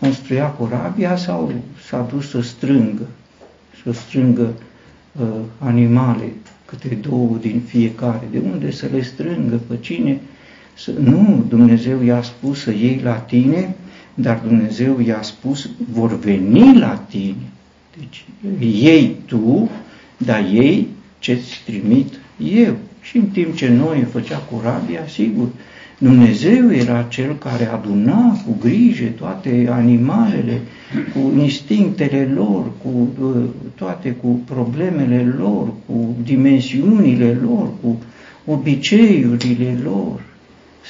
Construia 0.00 0.46
corabia 0.46 1.16
sau 1.16 1.52
s-a 1.88 2.08
dus 2.12 2.28
să 2.28 2.40
strângă, 2.40 3.06
să 3.84 3.92
strângă 3.92 4.52
uh, 5.20 5.26
animale, 5.58 6.32
câte 6.64 6.98
două 7.00 7.36
din 7.40 7.62
fiecare. 7.66 8.28
De 8.30 8.38
unde 8.38 8.70
să 8.70 8.86
le 8.92 9.02
strângă? 9.02 9.60
Pe 9.68 9.76
cine? 9.80 10.20
Să... 10.74 10.90
Nu, 10.98 11.44
Dumnezeu 11.48 12.02
i-a 12.02 12.22
spus 12.22 12.60
să 12.60 12.70
iei 12.70 13.00
la 13.04 13.14
tine 13.14 13.74
dar 14.18 14.40
Dumnezeu 14.46 15.00
i-a 15.00 15.22
spus, 15.22 15.68
vor 15.92 16.18
veni 16.18 16.78
la 16.78 17.04
tine. 17.08 17.50
Deci 17.98 18.24
ei 18.60 19.16
tu, 19.26 19.70
dar 20.16 20.44
ei 20.52 20.88
ce-ți 21.18 21.62
trimit 21.64 22.12
eu. 22.38 22.76
Și 23.00 23.16
în 23.16 23.26
timp 23.26 23.56
ce 23.56 23.68
noi 23.68 24.06
făcea 24.12 24.38
corabia, 24.38 25.06
sigur, 25.08 25.48
Dumnezeu 25.98 26.72
era 26.72 27.02
cel 27.02 27.36
care 27.38 27.64
aduna 27.64 28.42
cu 28.46 28.56
grijă 28.60 29.06
toate 29.06 29.68
animalele, 29.70 30.60
cu 31.12 31.40
instinctele 31.40 32.30
lor, 32.34 32.64
cu 32.82 33.08
uh, 33.20 33.44
toate 33.74 34.10
cu 34.10 34.40
problemele 34.44 35.34
lor, 35.38 35.68
cu 35.86 36.16
dimensiunile 36.24 37.38
lor, 37.42 37.68
cu 37.82 37.98
obiceiurile 38.46 39.78
lor 39.84 40.20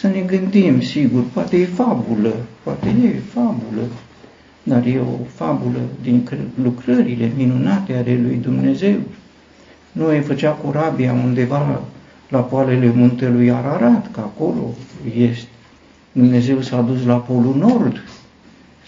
să 0.01 0.07
ne 0.07 0.21
gândim, 0.21 0.81
sigur, 0.81 1.23
poate 1.33 1.57
e 1.57 1.65
fabulă, 1.65 2.35
poate 2.63 2.89
e 2.89 3.21
fabulă, 3.33 3.87
dar 4.63 4.87
e 4.87 4.99
o 4.99 5.25
fabulă 5.35 5.81
din 6.03 6.29
lucrările 6.63 7.31
minunate 7.37 7.93
ale 7.93 8.21
lui 8.23 8.39
Dumnezeu. 8.43 8.97
Noi 9.93 10.21
făcea 10.21 10.51
corabia 10.51 11.13
undeva 11.13 11.81
la, 12.29 12.39
la 12.39 12.45
poalele 12.45 12.93
muntelui 12.95 13.51
Ararat, 13.51 14.11
că 14.11 14.21
acolo 14.21 14.75
este. 15.19 15.49
Dumnezeu 16.13 16.61
s-a 16.61 16.81
dus 16.81 17.05
la 17.05 17.17
polul 17.17 17.57
nord 17.59 18.03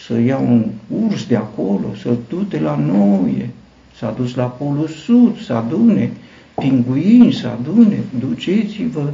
să 0.07 0.19
ia 0.19 0.39
un 0.39 0.65
urs 1.05 1.27
de 1.27 1.37
acolo, 1.37 1.95
să-l 2.03 2.19
dute 2.29 2.61
la 2.61 2.77
noie. 2.77 3.51
S-a 3.97 4.15
dus 4.17 4.35
la 4.35 4.45
polul 4.45 4.87
sud 4.87 5.41
să 5.41 5.53
adune 5.53 6.11
pinguini, 6.55 7.33
să 7.33 7.49
adune, 7.49 7.99
duceți-vă 8.19 9.11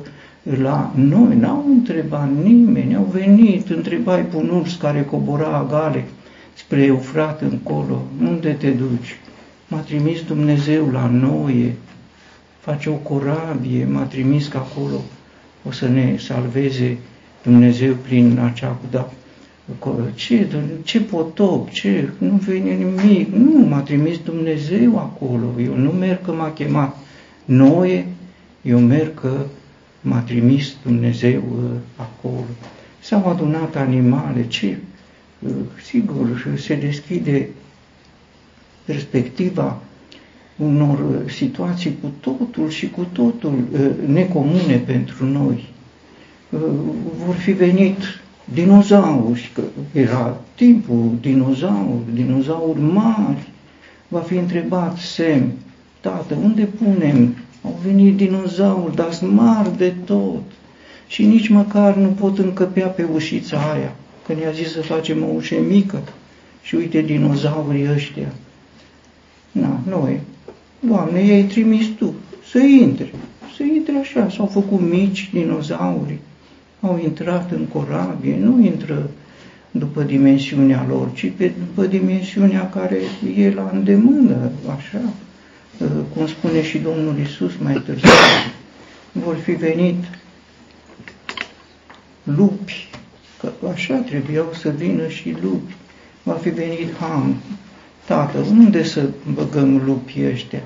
la 0.63 0.93
noi, 0.95 1.37
n-au 1.37 1.65
întrebat 1.69 2.29
nimeni, 2.43 2.95
au 2.95 3.09
venit, 3.13 3.69
întrebai 3.69 4.25
pe 4.25 4.37
un 4.37 4.49
urs 4.49 4.75
care 4.75 5.05
cobora 5.05 5.57
agale 5.57 6.05
spre 6.55 6.83
Eufrat 6.83 7.41
încolo, 7.41 8.03
unde 8.23 8.51
te 8.51 8.71
duci? 8.71 9.19
M-a 9.69 9.79
trimis 9.79 10.23
Dumnezeu 10.23 10.89
la 10.93 11.07
noi, 11.13 11.73
face 12.65 12.91
o 12.91 12.95
corabie, 12.95 13.85
m-a 13.85 14.03
trimis 14.03 14.47
că 14.49 14.57
acolo 14.57 15.01
o 15.69 15.71
să 15.71 15.89
ne 15.89 16.17
salveze 16.19 16.99
Dumnezeu 17.43 17.95
prin 17.95 18.39
acea 18.39 18.79
da, 18.91 19.11
ce, 20.15 20.49
ce 20.83 21.01
potop, 21.01 21.71
ce, 21.71 22.09
nu 22.19 22.37
vine 22.37 22.73
nimic, 22.73 23.29
nu, 23.35 23.67
m-a 23.67 23.81
trimis 23.81 24.19
Dumnezeu 24.19 24.99
acolo, 24.99 25.61
eu 25.61 25.77
nu 25.77 25.91
merg 25.91 26.25
că 26.25 26.33
m-a 26.33 26.53
chemat 26.53 26.97
Noe, 27.45 28.07
eu 28.63 28.79
merg 28.79 29.21
că 29.21 29.47
m-a 30.01 30.19
trimis 30.19 30.77
Dumnezeu 30.83 31.43
uh, 31.57 31.71
acolo. 31.97 32.45
S-au 33.01 33.29
adunat 33.29 33.77
animale, 33.77 34.47
ce? 34.47 34.77
Uh, 35.39 35.51
sigur, 35.83 36.57
se 36.57 36.75
deschide 36.75 37.49
perspectiva 38.85 39.81
unor 40.57 40.99
uh, 40.99 41.31
situații 41.31 41.97
cu 42.01 42.13
totul 42.21 42.69
și 42.69 42.91
cu 42.91 43.07
totul 43.13 43.65
necomune 44.07 44.77
pentru 44.87 45.27
noi. 45.27 45.73
Vor 47.25 47.35
fi 47.35 47.53
venit 47.53 47.97
dinozauri, 48.45 49.51
că 49.55 49.63
era 49.93 50.41
timpul 50.55 51.11
dinozauri, 51.21 52.15
dinozauri 52.15 52.81
mari. 52.81 53.49
Va 54.09 54.19
fi 54.19 54.35
întrebat 54.35 54.99
Sem, 54.99 55.53
tată, 56.01 56.37
unde 56.43 56.63
punem 56.65 57.35
au 57.65 57.79
venit 57.85 58.17
dinozauri, 58.17 58.95
dar 58.95 59.13
sunt 59.13 59.33
mari 59.33 59.77
de 59.77 59.95
tot. 60.05 60.43
Și 61.07 61.25
nici 61.25 61.49
măcar 61.49 61.97
nu 61.97 62.09
pot 62.09 62.39
încăpea 62.39 62.87
pe 62.87 63.07
ușița 63.15 63.73
aia, 63.73 63.95
că 64.27 64.33
ne-a 64.33 64.51
zis 64.51 64.73
să 64.73 64.83
facem 64.83 65.23
o 65.23 65.27
ușă 65.35 65.55
mică. 65.69 66.03
Și 66.63 66.75
uite 66.75 67.01
dinozaurii 67.01 67.91
ăștia. 67.93 68.33
Na, 69.53 69.81
noi, 69.89 70.21
Doamne, 70.81 71.21
i-ai 71.21 71.43
trimis 71.43 71.87
Tu 71.87 72.15
să 72.51 72.59
intre. 72.59 73.11
Să 73.57 73.63
intre 73.63 73.97
așa. 73.97 74.31
S-au 74.31 74.47
făcut 74.47 74.81
mici 74.81 75.31
dinozauri. 75.33 76.19
Au 76.81 77.01
intrat 77.03 77.51
în 77.51 77.65
corabie. 77.65 78.37
Nu 78.39 78.65
intră 78.65 79.11
după 79.79 80.03
dimensiunea 80.03 80.87
lor, 80.89 81.13
ci 81.13 81.33
pe, 81.37 81.53
după 81.59 81.87
dimensiunea 81.87 82.71
care 82.71 82.99
e 83.37 83.51
la 83.51 83.71
îndemână, 83.73 84.51
așa. 84.77 85.01
Uh, 85.79 85.89
cum 86.15 86.27
spune 86.27 86.63
și 86.63 86.79
Domnul 86.79 87.19
Isus 87.19 87.53
mai 87.63 87.83
târziu, 87.85 88.09
vor 89.13 89.37
fi 89.37 89.53
venit 89.53 90.05
lupi, 92.23 92.89
că 93.41 93.51
așa 93.73 93.95
trebuiau 93.95 94.53
să 94.53 94.71
vină 94.71 95.09
și 95.09 95.37
lupi. 95.43 95.75
Va 96.23 96.33
fi 96.33 96.49
venit 96.49 96.97
Ham. 96.99 97.37
Tată, 98.07 98.39
unde 98.51 98.83
să 98.83 99.09
băgăm 99.35 99.83
lupii 99.85 100.27
ăștia? 100.27 100.63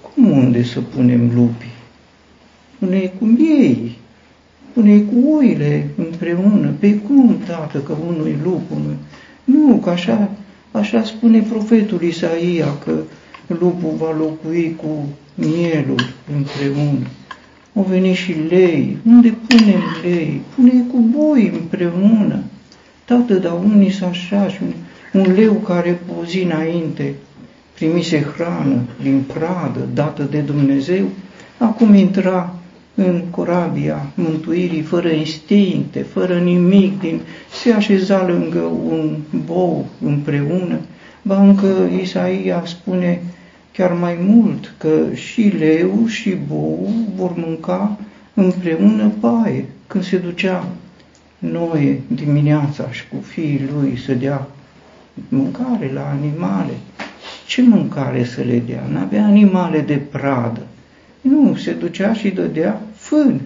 Cum 0.00 0.30
unde 0.30 0.62
să 0.62 0.80
punem 0.80 1.30
lupi? 1.34 1.70
Pune-i 2.78 3.12
cu 3.18 3.36
ei, 3.38 3.98
pune-i 4.72 5.04
cu 5.04 5.36
oile 5.36 5.88
împreună. 5.96 6.72
Pe 6.78 6.94
cum, 6.94 7.36
tată, 7.46 7.78
că 7.78 7.96
unul 8.08 8.26
e 8.26 8.36
lup, 8.42 8.70
unul... 8.70 8.96
Nu, 9.44 9.76
că 9.76 9.90
așa, 9.90 10.30
așa 10.70 11.02
spune 11.04 11.40
profetul 11.40 12.02
Isaia, 12.02 12.78
că 12.84 12.92
lupul 13.46 13.94
va 13.98 14.16
locui 14.18 14.76
cu 14.82 15.08
mielul 15.34 16.14
împreună. 16.36 17.06
au 17.74 17.82
venit 17.82 18.14
și 18.14 18.34
lei. 18.48 18.96
Unde 19.06 19.34
punem 19.46 19.80
lei? 20.02 20.40
Pune 20.54 20.84
cu 20.92 20.98
boi 20.98 21.50
împreună. 21.54 22.42
Tată, 23.04 23.34
dar 23.34 23.52
unii 23.64 23.90
sunt 23.90 24.10
așa 24.10 24.48
și 24.48 24.58
un, 24.62 24.72
un 25.12 25.32
leu 25.34 25.52
care 25.52 26.00
o 26.20 26.24
zi 26.24 26.42
înainte 26.42 27.14
primise 27.74 28.22
hrană 28.22 28.80
din 29.02 29.24
pradă 29.26 29.88
dată 29.94 30.22
de 30.22 30.38
Dumnezeu, 30.38 31.04
acum 31.58 31.94
intra 31.94 32.54
în 32.94 33.22
corabia 33.30 34.06
mântuirii 34.14 34.82
fără 34.82 35.08
instincte, 35.08 36.00
fără 36.00 36.38
nimic, 36.38 37.00
din, 37.00 37.20
se 37.62 37.72
așeza 37.72 38.26
lângă 38.26 38.60
un 38.88 39.16
bou 39.44 39.86
împreună, 40.04 40.78
ba 41.22 41.42
încă 41.42 41.88
Isaia 42.00 42.62
spune 42.66 43.22
chiar 43.72 43.92
mai 43.92 44.18
mult 44.20 44.74
că 44.78 45.14
și 45.14 45.52
leu 45.58 46.06
și 46.06 46.36
bou 46.48 46.90
vor 47.16 47.32
mânca 47.36 47.98
împreună 48.34 49.12
paie. 49.20 49.64
Când 49.86 50.04
se 50.04 50.16
ducea 50.16 50.66
Noe 51.38 52.00
dimineața 52.06 52.90
și 52.90 53.08
cu 53.08 53.16
fiii 53.26 53.68
lui 53.74 53.98
să 54.06 54.12
dea 54.12 54.48
mâncare 55.28 55.90
la 55.94 56.08
animale, 56.08 56.72
ce 57.46 57.62
mâncare 57.62 58.24
să 58.24 58.40
le 58.40 58.62
dea? 58.66 58.84
N-avea 58.92 59.24
animale 59.24 59.80
de 59.80 60.00
pradă. 60.10 60.66
Nu, 61.20 61.54
se 61.56 61.72
ducea 61.72 62.12
și 62.12 62.28
dădea 62.28 62.80
fân, 62.94 63.40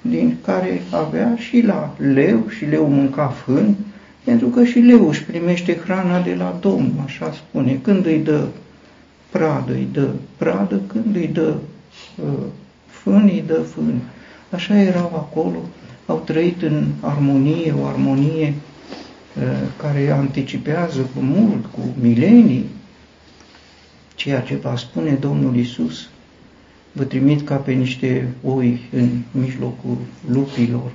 din 0.00 0.36
care 0.44 0.82
avea 0.90 1.36
și 1.36 1.60
la 1.60 1.94
leu, 1.98 2.48
și 2.48 2.64
leu 2.64 2.86
mânca 2.86 3.26
fân, 3.26 3.74
pentru 4.24 4.46
că 4.46 4.64
și 4.64 4.78
leu 4.78 5.08
își 5.08 5.24
primește 5.24 5.76
hrana 5.76 6.20
de 6.20 6.34
la 6.34 6.58
Domn, 6.60 6.92
așa 7.04 7.32
spune. 7.32 7.78
Când 7.82 8.06
îi 8.06 8.18
dă 8.18 8.46
pradă, 9.30 9.72
îi 9.72 9.88
dă 9.92 10.08
pradă, 10.36 10.80
când 10.86 11.16
îi 11.16 11.30
dă 11.32 11.54
uh, 12.16 12.44
fân, 12.86 13.22
îi 13.22 13.44
dă 13.46 13.60
fân. 13.74 14.00
Așa 14.50 14.80
erau 14.80 15.12
acolo, 15.14 15.58
au 16.06 16.22
trăit 16.24 16.62
în 16.62 16.86
armonie, 17.00 17.74
o 17.82 17.86
armonie 17.86 18.46
uh, 18.46 18.73
care 19.76 20.10
anticipează 20.10 21.00
cu 21.00 21.20
mult, 21.20 21.64
cu 21.66 21.80
milenii, 22.00 22.64
ceea 24.14 24.40
ce 24.40 24.56
va 24.56 24.76
spune 24.76 25.10
Domnul 25.10 25.56
Isus. 25.56 26.08
Vă 26.92 27.04
trimit 27.04 27.46
ca 27.46 27.56
pe 27.56 27.72
niște 27.72 28.28
oi 28.44 28.80
în 28.92 29.08
mijlocul 29.30 29.96
lupilor, 30.28 30.92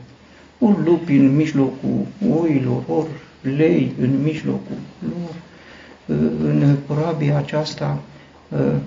ori 0.59 0.83
lupi 0.83 1.15
în 1.15 1.35
mijlocul 1.35 2.05
oilor, 2.39 2.83
ori 2.87 3.09
lei 3.41 3.91
în 4.01 4.21
mijlocul 4.23 4.77
lor. 4.99 5.35
În 6.43 6.75
corabia 6.87 7.37
aceasta 7.37 8.01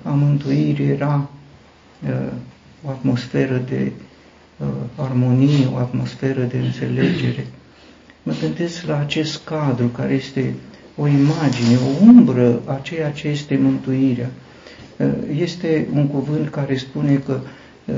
a 0.03 0.11
mântuirii 0.11 0.89
era 0.89 1.31
o 2.85 2.89
atmosferă 2.89 3.63
de 3.69 3.93
armonie, 4.97 5.67
o 5.73 5.77
atmosferă 5.77 6.43
de 6.43 6.59
înțelegere. 6.59 7.47
Mă 8.23 8.33
gândesc 8.41 8.87
la 8.87 8.99
acest 8.99 9.45
cadru 9.45 9.87
care 9.87 10.15
este 10.15 10.55
o 10.97 11.07
imagine, 11.07 11.77
o 11.77 12.05
umbră 12.05 12.63
a 12.65 12.81
ceea 12.83 13.11
ce 13.11 13.29
este 13.29 13.59
mântuirea. 13.63 14.31
Uh, 14.97 15.09
este 15.41 15.87
un 15.95 16.07
cuvânt 16.07 16.49
care 16.49 16.77
spune 16.77 17.23
că 17.27 17.41
uh, 17.85 17.95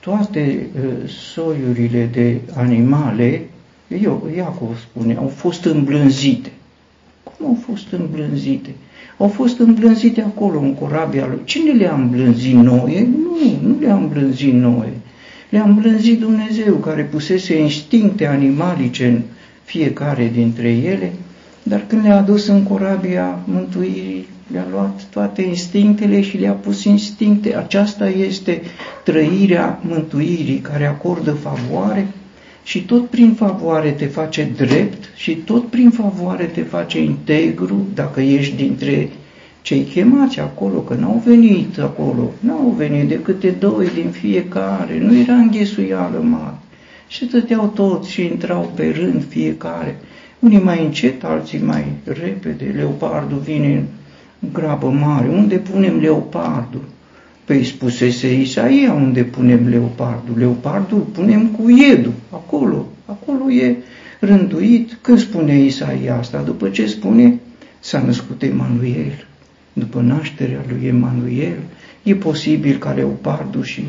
toate 0.00 0.66
uh, 0.74 1.08
soiurile 1.08 2.08
de 2.12 2.40
animale, 2.54 3.40
eu, 4.02 4.30
Iacov 4.36 4.78
spune, 4.78 5.14
au 5.14 5.28
fost 5.28 5.64
îmblânzite. 5.64 6.52
Cum 7.22 7.46
au 7.46 7.58
fost 7.66 7.92
îmblânzite? 7.92 8.70
Au 9.18 9.28
fost 9.28 9.58
îmblânzite 9.58 10.20
acolo, 10.20 10.58
în 10.58 10.74
corabia 10.74 11.26
lui. 11.26 11.40
Cine 11.44 11.72
le-a 11.72 11.94
îmblânzit 11.94 12.54
noi? 12.54 13.08
Nu, 13.22 13.68
nu 13.68 13.76
le-a 13.80 13.94
îmblânzit 13.94 14.52
noi. 14.52 14.88
Le-a 15.50 15.62
îmblânzit 15.62 16.20
Dumnezeu, 16.20 16.74
care 16.74 17.02
pusese 17.02 17.60
instincte 17.60 18.26
animalice 18.26 19.06
în 19.06 19.20
fiecare 19.72 20.30
dintre 20.34 20.68
ele 20.68 21.12
dar 21.62 21.84
când 21.86 22.02
le-a 22.02 22.16
adus 22.16 22.46
în 22.46 22.62
corabia 22.62 23.38
mântuirii, 23.44 24.28
le-a 24.52 24.66
luat 24.70 25.02
toate 25.10 25.42
instinctele 25.42 26.20
și 26.20 26.36
le-a 26.36 26.52
pus 26.52 26.84
instincte. 26.84 27.56
Aceasta 27.56 28.08
este 28.08 28.60
trăirea 29.04 29.80
mântuirii 29.88 30.58
care 30.58 30.86
acordă 30.86 31.32
favoare 31.32 32.06
și 32.64 32.84
tot 32.84 33.08
prin 33.08 33.32
favoare 33.32 33.90
te 33.90 34.06
face 34.06 34.52
drept 34.56 35.04
și 35.14 35.34
tot 35.34 35.66
prin 35.66 35.90
favoare 35.90 36.44
te 36.44 36.62
face 36.62 37.02
integru 37.02 37.86
dacă 37.94 38.20
ești 38.20 38.56
dintre 38.56 39.08
cei 39.62 39.82
chemați 39.82 40.40
acolo, 40.40 40.78
că 40.78 40.94
n-au 40.94 41.22
venit 41.24 41.78
acolo, 41.78 42.30
n-au 42.40 42.74
venit 42.76 43.08
de 43.08 43.20
câte 43.20 43.50
doi 43.50 43.88
din 43.94 44.10
fiecare, 44.10 44.98
nu 45.00 45.16
era 45.16 45.34
înghesuială 45.34 46.18
mare. 46.22 46.61
Și 47.12 47.28
stăteau 47.28 47.66
toți 47.66 48.10
și 48.10 48.24
intrau 48.24 48.72
pe 48.74 48.94
rând 48.96 49.24
fiecare. 49.28 49.96
Unii 50.38 50.58
mai 50.58 50.84
încet, 50.84 51.24
alții 51.24 51.58
mai 51.58 51.84
repede. 52.04 52.64
Leopardul 52.64 53.38
vine 53.38 53.84
în 54.38 54.48
grabă 54.52 54.88
mare. 54.88 55.28
Unde 55.28 55.56
punem 55.56 55.98
leopardul? 56.00 56.84
Păi 57.44 57.64
spusese 57.64 58.34
Isaia 58.34 58.92
unde 58.92 59.22
punem 59.22 59.68
leopardul. 59.68 60.38
Leopardul 60.38 60.98
punem 60.98 61.46
cu 61.46 61.70
iedul, 61.70 62.12
acolo. 62.30 62.86
Acolo 63.04 63.50
e 63.50 63.76
rânduit. 64.20 64.98
Când 65.00 65.18
spune 65.18 65.58
Isaia 65.58 66.16
asta? 66.18 66.42
După 66.42 66.68
ce 66.68 66.86
spune 66.86 67.40
s-a 67.80 68.02
născut 68.06 68.42
Emanuel. 68.42 69.26
După 69.72 70.00
nașterea 70.00 70.64
lui 70.68 70.86
Emanuel, 70.86 71.58
e 72.02 72.14
posibil 72.14 72.78
ca 72.78 72.92
leopardul 72.92 73.62
și 73.62 73.84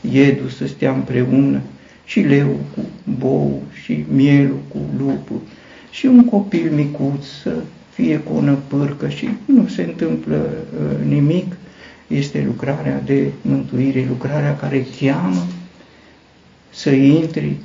iedul 0.00 0.48
să 0.48 0.66
stea 0.66 0.92
împreună 0.92 1.60
și 2.08 2.20
leu 2.20 2.60
cu 2.74 2.80
bou 3.18 3.62
și 3.82 4.04
mielul 4.14 4.58
cu 4.68 4.78
lupul 4.98 5.40
și 5.90 6.06
un 6.06 6.24
copil 6.24 6.70
micuț 6.74 7.24
să 7.42 7.54
fie 7.94 8.18
cu 8.18 8.32
o 8.36 8.40
năpârcă 8.40 9.08
și 9.08 9.28
nu 9.44 9.66
se 9.66 9.82
întâmplă 9.82 10.36
uh, 10.36 11.06
nimic. 11.08 11.56
Este 12.06 12.42
lucrarea 12.46 13.02
de 13.04 13.30
mântuire, 13.42 14.04
lucrarea 14.08 14.56
care 14.56 14.86
cheamă 15.00 15.46
să 16.70 16.90
intri, 16.90 17.56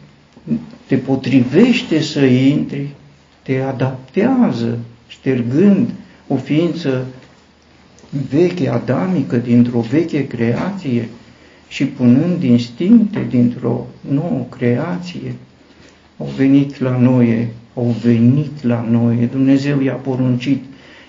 te 0.88 0.96
potrivește 0.96 2.02
să 2.02 2.26
intri, 2.26 2.88
te 3.42 3.60
adaptează, 3.60 4.78
ștergând 5.08 5.90
o 6.28 6.36
ființă 6.36 7.06
veche, 8.30 8.70
adamică, 8.70 9.38
dintr-o 9.38 9.80
veche 9.80 10.28
creație 10.28 11.10
și 11.74 11.86
punând 11.86 12.44
instincte 12.44 13.26
dintr-o 13.30 13.88
nouă 14.10 14.46
creație, 14.50 15.36
au 16.18 16.30
venit 16.38 16.80
la 16.80 16.98
noi 16.98 17.48
au 17.76 17.96
venit 18.04 18.64
la 18.64 18.88
noi, 18.90 19.30
Dumnezeu 19.32 19.82
i-a 19.82 19.94
poruncit, 19.94 20.64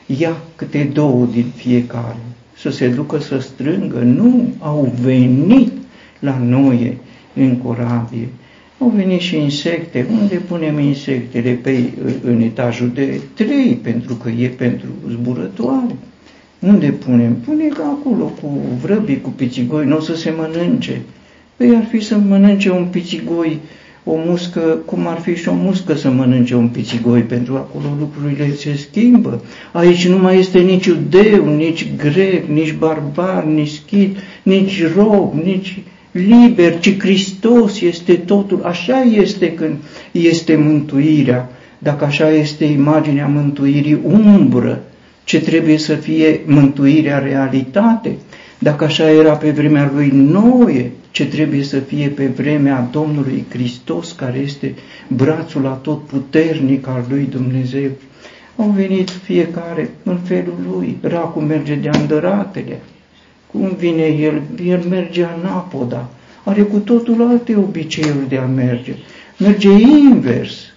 ia 0.06 0.36
câte 0.56 0.90
două 0.92 1.26
din 1.32 1.46
fiecare, 1.54 2.18
să 2.56 2.70
se 2.70 2.88
ducă 2.88 3.18
să 3.18 3.38
strângă, 3.38 3.98
nu, 3.98 4.48
au 4.58 4.92
venit 5.00 5.72
la 6.18 6.38
noi 6.38 6.96
în 7.34 7.56
corabie. 7.56 8.28
Au 8.78 8.92
venit 8.96 9.20
și 9.20 9.36
insecte. 9.36 10.06
Unde 10.20 10.34
punem 10.34 10.78
insectele? 10.78 11.50
Pe, 11.50 11.82
în 12.24 12.40
etajul 12.40 12.90
de 12.94 13.20
trei, 13.34 13.78
pentru 13.82 14.14
că 14.14 14.28
e 14.28 14.48
pentru 14.48 14.88
zburătoare. 15.08 15.96
Unde 16.66 16.86
punem? 16.86 17.34
Pune 17.34 17.68
ca 17.68 17.98
acolo, 18.00 18.24
cu 18.24 18.60
vrăbii, 18.82 19.20
cu 19.20 19.30
pițigoi, 19.30 19.86
nu 19.86 19.96
o 19.96 20.00
să 20.00 20.16
se 20.16 20.32
mănânce. 20.36 21.00
Păi 21.56 21.76
ar 21.76 21.84
fi 21.90 22.00
să 22.00 22.18
mănânce 22.18 22.70
un 22.70 22.84
pițigoi 22.90 23.60
uh, 23.62 23.84
o 24.04 24.14
muscă, 24.26 24.60
cum 24.60 25.06
ar 25.06 25.18
fi 25.18 25.34
și 25.34 25.48
o 25.48 25.52
muscă 25.52 25.94
să 25.94 26.10
mănânce 26.10 26.54
un 26.54 26.68
pițigoi, 26.68 27.20
pentru 27.20 27.54
acolo 27.54 27.96
lucrurile 27.98 28.54
se 28.54 28.76
schimbă. 28.76 29.42
Aici 29.72 30.08
nu 30.08 30.18
mai 30.18 30.38
este 30.38 30.58
nici 30.58 30.86
iudeu, 30.86 31.56
nici 31.56 31.86
grec, 31.96 32.46
nici 32.48 32.72
barbar, 32.72 33.44
nici 33.44 33.70
schid, 33.70 34.16
nici 34.42 34.82
rob, 34.96 35.34
nici 35.44 35.82
liber, 36.10 36.78
ci 36.78 36.98
Hristos 36.98 37.80
este 37.80 38.14
totul. 38.14 38.62
Așa 38.64 39.00
este 39.00 39.52
când 39.52 39.74
este 40.12 40.56
mântuirea. 40.56 41.50
Dacă 41.78 42.04
așa 42.04 42.30
este 42.30 42.64
imaginea 42.64 43.26
mântuirii 43.26 44.00
umbră, 44.02 44.82
ce 45.24 45.40
trebuie 45.40 45.78
să 45.78 45.94
fie 45.94 46.40
mântuirea 46.46 47.18
realitate. 47.18 48.16
Dacă 48.58 48.84
așa 48.84 49.10
era 49.10 49.32
pe 49.32 49.50
vremea 49.50 49.90
lui 49.94 50.10
Noe, 50.14 50.90
ce 51.10 51.26
trebuie 51.26 51.62
să 51.62 51.78
fie 51.78 52.08
pe 52.08 52.26
vremea 52.26 52.88
Domnului 52.92 53.44
Hristos, 53.48 54.12
care 54.12 54.38
este 54.38 54.74
brațul 55.08 55.66
atotputernic 55.66 56.86
al 56.86 57.04
lui 57.08 57.28
Dumnezeu. 57.30 57.90
Au 58.56 58.68
venit 58.76 59.10
fiecare 59.10 59.90
în 60.02 60.16
felul 60.16 60.56
lui. 60.70 60.98
Racu 61.00 61.40
merge 61.40 61.74
de 61.74 61.88
andăratele. 61.88 62.80
Cum 63.50 63.74
vine 63.78 64.02
el? 64.02 64.42
El 64.66 64.82
merge 64.88 65.24
anapoda. 65.24 66.08
Are 66.44 66.62
cu 66.62 66.76
totul 66.78 67.26
alte 67.28 67.56
obiceiuri 67.56 68.28
de 68.28 68.36
a 68.36 68.46
merge. 68.46 68.94
Merge 69.38 69.70
invers. 70.10 70.72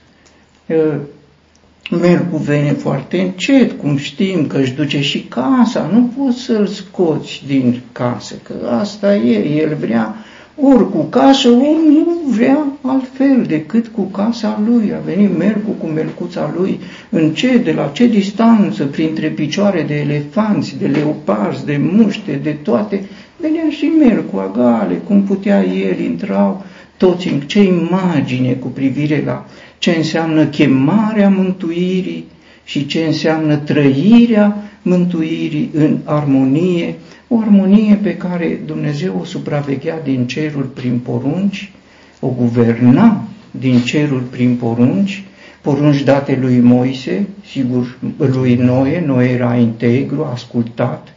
Merg 2.01 2.31
cu 2.31 2.37
vene 2.37 2.71
foarte 2.71 3.19
încet, 3.19 3.71
cum 3.71 3.97
știm 3.97 4.47
că 4.47 4.57
își 4.57 4.73
duce 4.73 5.01
și 5.01 5.19
casa. 5.19 5.89
Nu 5.93 6.09
poți 6.17 6.39
să-l 6.39 6.67
scoți 6.67 7.43
din 7.47 7.81
casă, 7.91 8.35
că 8.43 8.53
asta 8.79 9.15
e. 9.15 9.49
El 9.49 9.77
vrea 9.79 10.15
ori 10.61 10.91
cu 10.91 11.01
casă, 11.03 11.49
ori 11.49 11.93
nu 11.93 12.17
vrea 12.29 12.65
altfel 12.81 13.43
decât 13.47 13.87
cu 13.87 14.01
casa 14.01 14.61
lui. 14.67 14.93
A 14.93 14.99
venit 15.05 15.37
Mercu 15.37 15.69
cu 15.69 15.85
melcuța 15.85 16.53
lui, 16.57 16.79
în 17.09 17.33
ce, 17.33 17.57
de 17.57 17.71
la 17.71 17.89
ce 17.93 18.07
distanță, 18.07 18.83
printre 18.83 19.27
picioare 19.27 19.83
de 19.87 19.95
elefanți, 19.95 20.77
de 20.79 20.87
leoparzi, 20.87 21.65
de 21.65 21.79
muște, 21.91 22.39
de 22.43 22.51
toate, 22.51 23.03
venea 23.37 23.69
și 23.69 23.85
Mercu, 23.85 24.37
agale, 24.37 24.93
cum 24.93 25.23
putea 25.23 25.63
el, 25.63 25.99
intrau 25.99 26.65
toți 26.97 27.27
în 27.27 27.39
ce 27.39 27.63
imagine 27.63 28.53
cu 28.53 28.67
privire 28.67 29.23
la 29.25 29.45
ce 29.77 29.91
înseamnă 29.91 30.45
chemarea 30.45 31.29
mântuirii 31.29 32.25
și 32.63 32.85
ce 32.85 33.05
înseamnă 33.05 33.55
trăirea 33.55 34.55
mântuirii 34.81 35.69
în 35.73 35.97
armonie, 36.03 36.95
o 37.27 37.39
armonie 37.39 37.99
pe 38.01 38.17
care 38.17 38.61
Dumnezeu 38.65 39.17
o 39.21 39.23
supraveghea 39.23 39.99
din 40.03 40.27
cerul 40.27 40.63
prin 40.63 40.99
porunci, 41.03 41.71
o 42.19 42.27
guverna 42.27 43.23
din 43.51 43.79
cerul 43.79 44.23
prin 44.29 44.55
porunci, 44.55 45.23
porunci 45.61 46.03
date 46.03 46.37
lui 46.41 46.59
Moise, 46.59 47.27
sigur 47.49 47.97
lui 48.17 48.55
Noe, 48.55 49.03
Noe 49.05 49.29
era 49.29 49.55
integru, 49.55 50.29
ascultat, 50.33 51.13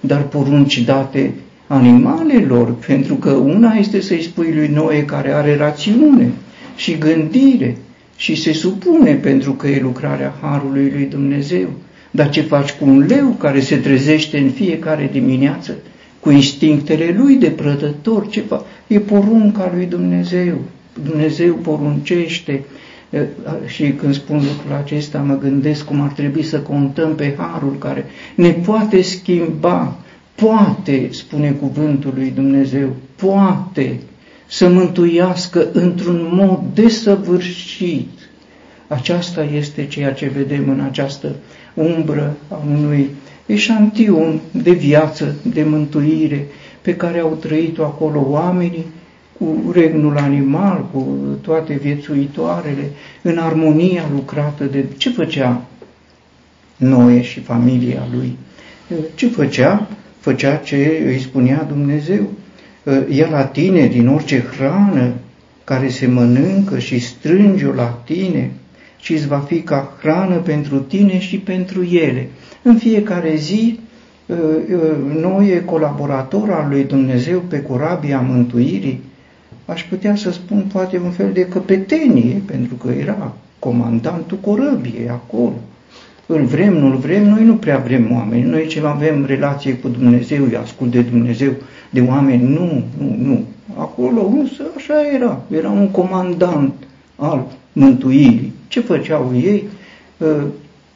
dar 0.00 0.22
porunci 0.22 0.80
date 0.80 1.34
animalelor, 1.66 2.74
pentru 2.74 3.14
că 3.14 3.30
una 3.30 3.72
este 3.72 4.00
să-i 4.00 4.22
spui 4.22 4.54
lui 4.54 4.68
Noe 4.68 5.04
care 5.04 5.32
are 5.32 5.56
rațiune 5.56 6.30
și 6.76 6.98
gândire 6.98 7.76
și 8.16 8.34
se 8.34 8.52
supune 8.52 9.14
pentru 9.14 9.52
că 9.52 9.68
e 9.68 9.80
lucrarea 9.80 10.34
Harului 10.40 10.90
lui 10.94 11.04
Dumnezeu. 11.04 11.68
Dar 12.10 12.30
ce 12.30 12.40
faci 12.40 12.72
cu 12.72 12.84
un 12.84 13.06
leu 13.08 13.28
care 13.28 13.60
se 13.60 13.76
trezește 13.76 14.38
în 14.38 14.50
fiecare 14.50 15.08
dimineață 15.12 15.74
cu 16.20 16.30
instinctele 16.30 17.14
lui 17.18 17.36
de 17.36 17.50
prădător? 17.50 18.28
Ce 18.28 18.40
fac? 18.40 18.64
E 18.86 18.98
porunca 18.98 19.70
lui 19.74 19.86
Dumnezeu. 19.86 20.58
Dumnezeu 21.02 21.54
poruncește 21.54 22.64
și 23.66 23.92
când 23.92 24.14
spun 24.14 24.36
lucrul 24.36 24.76
acesta 24.82 25.18
mă 25.18 25.38
gândesc 25.38 25.84
cum 25.84 26.00
ar 26.00 26.10
trebui 26.10 26.42
să 26.42 26.58
contăm 26.58 27.14
pe 27.14 27.34
harul 27.36 27.76
care 27.78 28.04
ne 28.34 28.50
poate 28.50 29.02
schimba, 29.02 29.98
poate, 30.34 31.08
spune 31.10 31.50
cuvântul 31.50 32.12
lui 32.16 32.32
Dumnezeu, 32.34 32.88
poate 33.16 33.98
să 34.52 34.68
mântuiască 34.68 35.66
într-un 35.72 36.28
mod 36.32 36.60
desăvârșit. 36.74 38.08
Aceasta 38.88 39.44
este 39.44 39.86
ceea 39.86 40.12
ce 40.12 40.28
vedem 40.28 40.68
în 40.68 40.80
această 40.80 41.34
umbră 41.74 42.36
a 42.48 42.62
unui 42.70 43.10
eșantion 43.46 44.40
de 44.50 44.70
viață, 44.70 45.36
de 45.42 45.62
mântuire, 45.62 46.46
pe 46.80 46.96
care 46.96 47.18
au 47.18 47.38
trăit-o 47.40 47.84
acolo 47.84 48.26
oamenii, 48.28 48.86
cu 49.38 49.70
regnul 49.72 50.16
animal, 50.16 50.86
cu 50.92 51.18
toate 51.40 51.74
viețuitoarele, 51.74 52.90
în 53.22 53.38
armonia 53.38 54.04
lucrată 54.14 54.64
de... 54.64 54.84
Ce 54.96 55.10
făcea 55.10 55.62
Noe 56.76 57.22
și 57.22 57.40
familia 57.40 58.08
lui? 58.14 58.36
Ce 59.14 59.28
făcea? 59.28 59.88
Făcea 60.18 60.56
ce 60.56 61.02
îi 61.06 61.20
spunea 61.20 61.66
Dumnezeu. 61.68 62.28
Ia 63.08 63.28
la 63.30 63.44
tine 63.44 63.86
din 63.86 64.08
orice 64.08 64.44
hrană 64.56 65.12
care 65.64 65.88
se 65.88 66.06
mănâncă 66.06 66.78
și 66.78 66.98
strânge-o 66.98 67.72
la 67.72 68.02
tine, 68.04 68.50
și 69.02 69.12
îți 69.12 69.26
va 69.26 69.38
fi 69.38 69.60
ca 69.60 69.96
hrană 70.00 70.36
pentru 70.36 70.78
tine 70.78 71.18
și 71.18 71.38
pentru 71.38 71.84
ele. 71.84 72.28
În 72.62 72.76
fiecare 72.76 73.34
zi, 73.36 73.78
ă, 74.30 74.34
ă, 74.34 75.18
noi, 75.20 75.48
e 75.48 75.62
colaborator 75.64 76.50
al 76.50 76.68
lui 76.68 76.84
Dumnezeu 76.84 77.38
pe 77.38 77.62
corabia 77.62 78.20
mântuirii, 78.20 79.00
aș 79.64 79.84
putea 79.84 80.16
să 80.16 80.30
spun 80.30 80.64
poate 80.72 80.98
un 81.04 81.10
fel 81.10 81.30
de 81.32 81.46
căpetenie, 81.46 82.42
pentru 82.46 82.74
că 82.74 82.88
era 82.90 83.36
comandantul 83.58 84.38
corăbiei 84.40 85.08
acolo. 85.08 85.54
Îl 86.26 86.44
vrem, 86.44 86.72
nu-l 86.78 86.96
vrem, 86.96 87.28
noi 87.28 87.44
nu 87.44 87.54
prea 87.54 87.78
vrem 87.78 88.12
oameni. 88.12 88.42
Noi 88.42 88.66
ce 88.66 88.82
avem 88.84 89.24
relație 89.24 89.74
cu 89.74 89.88
Dumnezeu, 89.88 90.44
îi 90.44 90.56
ascult 90.56 90.90
de 90.90 91.00
Dumnezeu, 91.00 91.52
de 91.92 92.00
oameni, 92.00 92.42
nu, 92.42 92.82
nu, 92.98 93.16
nu. 93.18 93.44
Acolo 93.76 94.26
însă 94.26 94.62
așa 94.76 94.94
era, 95.14 95.40
era 95.50 95.70
un 95.70 95.88
comandant 95.90 96.72
al 97.16 97.46
mântuirii. 97.72 98.52
Ce 98.68 98.80
făceau 98.80 99.32
ei? 99.34 99.64
Ă, 100.20 100.42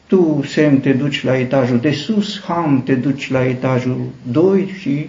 tu, 0.07 0.43
Sem, 0.47 0.81
te 0.81 0.93
duci 0.93 1.25
la 1.25 1.39
etajul 1.39 1.79
de 1.79 1.91
sus, 1.91 2.41
Ham, 2.41 2.83
te 2.85 2.95
duci 2.95 3.31
la 3.31 3.45
etajul 3.45 3.97
2 4.33 4.75
și 4.79 5.07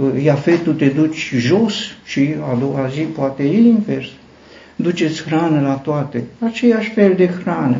ă, 0.00 0.20
Iafetul 0.20 0.74
te 0.74 0.86
duci 0.86 1.32
jos 1.36 1.74
și 2.04 2.34
a 2.52 2.56
doua 2.58 2.88
zi 2.92 3.00
poate 3.00 3.42
invers. 3.42 4.06
Duceți 4.76 5.22
hrană 5.22 5.60
la 5.60 5.74
toate, 5.74 6.24
aceeași 6.38 6.90
fel 6.90 7.14
de 7.16 7.26
hrană. 7.26 7.76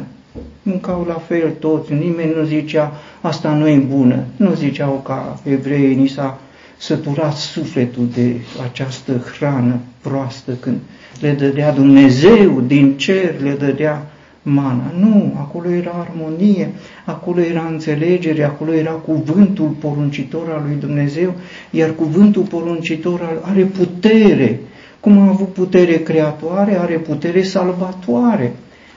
Mâncau 0.62 1.04
la 1.08 1.22
fel 1.26 1.50
toți, 1.50 1.92
nimeni 1.92 2.34
nu 2.36 2.44
zicea, 2.44 2.92
asta 3.20 3.54
nu 3.54 3.68
e 3.68 3.76
bună. 3.76 4.24
Nu 4.36 4.54
ziceau 4.54 5.02
ca 5.04 5.40
evreii, 5.44 5.94
ni 5.94 6.08
s-a 6.08 6.38
săturat 6.80 7.36
sufletul 7.36 8.08
de 8.14 8.36
această 8.70 9.12
hrană 9.12 9.78
proastă 10.00 10.52
când 10.60 10.76
le 11.20 11.32
dădea 11.32 11.72
Dumnezeu 11.72 12.60
din 12.66 12.96
cer, 12.96 13.40
le 13.42 13.52
dădea 13.52 14.06
mana. 14.42 14.92
Nu, 14.98 15.34
acolo 15.38 15.70
era 15.70 15.90
armonie, 15.90 16.70
acolo 17.04 17.40
era 17.40 17.66
înțelegere, 17.70 18.44
acolo 18.44 18.72
era 18.72 18.90
cuvântul 18.90 19.68
poruncitor 19.68 20.50
al 20.50 20.62
lui 20.66 20.76
Dumnezeu, 20.80 21.34
iar 21.70 21.94
cuvântul 21.94 22.42
poruncitor 22.42 23.40
are 23.42 23.62
putere. 23.62 24.60
Cum 25.00 25.18
a 25.18 25.28
avut 25.28 25.52
putere 25.52 25.96
creatoare, 25.96 26.78
are 26.78 26.94
putere 26.94 27.42
salvatoare. 27.42 28.52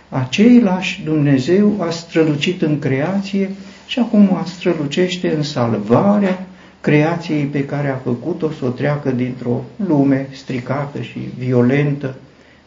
Aceilași 0.10 1.02
Dumnezeu 1.06 1.74
a 1.80 1.90
strălucit 1.90 2.62
în 2.62 2.80
creație 2.80 3.50
și 3.88 4.00
acum 4.00 4.30
a 4.42 4.44
strălucește 4.46 5.34
în 5.36 5.44
salvarea 5.44 6.48
creației 6.84 7.44
pe 7.46 7.66
care 7.66 7.90
a 7.90 7.96
făcut-o 7.96 8.52
să 8.52 8.66
o 8.66 8.70
treacă 8.70 9.12
dintr-o 9.12 9.64
lume 9.88 10.28
stricată 10.32 11.02
și 11.02 11.20
violentă 11.38 12.16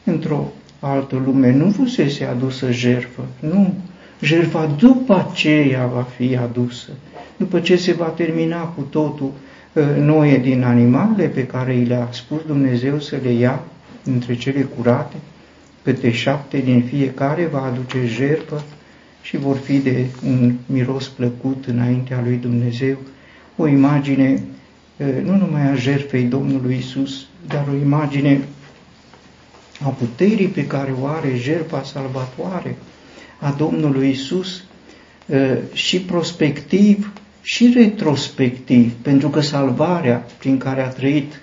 într-o 0.05 0.52
altă 0.81 1.22
lume. 1.24 1.52
Nu 1.52 1.70
fusese 1.70 2.24
adusă 2.24 2.70
jerfă, 2.70 3.22
nu. 3.40 3.74
Jerfa 4.20 4.74
după 4.79 5.26
aceea 5.31 5.87
va 5.87 6.02
fi 6.16 6.37
adusă, 6.37 6.88
după 7.37 7.61
ce 7.61 7.76
se 7.76 7.92
va 7.92 8.05
termina 8.05 8.61
cu 8.61 8.81
totul 8.81 9.33
ă, 9.76 9.81
noie 9.98 10.38
din 10.38 10.62
animale 10.62 11.26
pe 11.26 11.46
care 11.46 11.74
i 11.74 11.85
le-a 11.85 12.09
spus 12.11 12.40
Dumnezeu 12.46 13.00
să 13.00 13.16
le 13.22 13.33
ia 13.33 13.62
între 14.05 14.35
cele 14.35 14.61
curate, 14.61 15.16
câte 15.83 16.11
șapte 16.11 16.59
din 16.59 16.83
fiecare 16.83 17.48
va 17.52 17.62
aduce 17.62 18.07
jerfă 18.07 18.64
și 19.22 19.37
vor 19.37 19.57
fi 19.57 19.79
de 19.79 20.07
un 20.26 20.52
miros 20.66 21.09
plăcut 21.09 21.64
înaintea 21.66 22.20
lui 22.24 22.37
Dumnezeu, 22.37 22.96
o 23.57 23.66
imagine 23.66 24.42
nu 25.23 25.37
numai 25.37 25.71
a 25.71 25.75
jertfei 25.75 26.23
Domnului 26.23 26.77
Isus, 26.77 27.27
dar 27.49 27.66
o 27.73 27.77
imagine 27.77 28.40
a 29.85 29.88
puterii 29.88 30.47
pe 30.47 30.66
care 30.66 30.95
o 31.03 31.07
are 31.07 31.37
jertfa 31.37 31.83
salvatoare 31.83 32.77
a 33.38 33.55
Domnului 33.59 34.11
Isus 34.11 34.64
și 35.73 36.01
prospectiv 36.01 37.12
și 37.42 37.73
retrospectiv, 37.75 38.92
pentru 39.03 39.29
că 39.29 39.40
salvarea 39.40 40.27
prin 40.38 40.59
care 40.59 40.83
a 40.83 40.88
trăit 40.88 41.40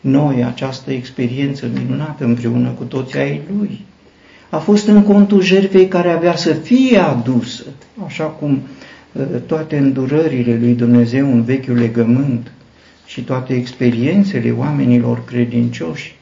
noi 0.00 0.44
această 0.44 0.92
experiență 0.92 1.66
minunată 1.74 2.24
împreună 2.24 2.68
cu 2.68 2.84
toți 2.84 3.16
ai 3.16 3.40
Lui, 3.58 3.84
a 4.50 4.58
fost 4.58 4.86
în 4.86 5.02
contul 5.02 5.42
jertfei 5.42 5.88
care 5.88 6.10
avea 6.10 6.36
să 6.36 6.52
fie 6.52 6.98
adusă, 6.98 7.64
așa 8.06 8.24
cum 8.24 8.60
toate 9.46 9.76
îndurările 9.76 10.56
lui 10.60 10.74
Dumnezeu 10.74 11.32
în 11.32 11.42
vechiul 11.42 11.76
legământ 11.76 12.52
și 13.06 13.20
toate 13.20 13.54
experiențele 13.54 14.50
oamenilor 14.50 15.24
credincioși, 15.24 16.16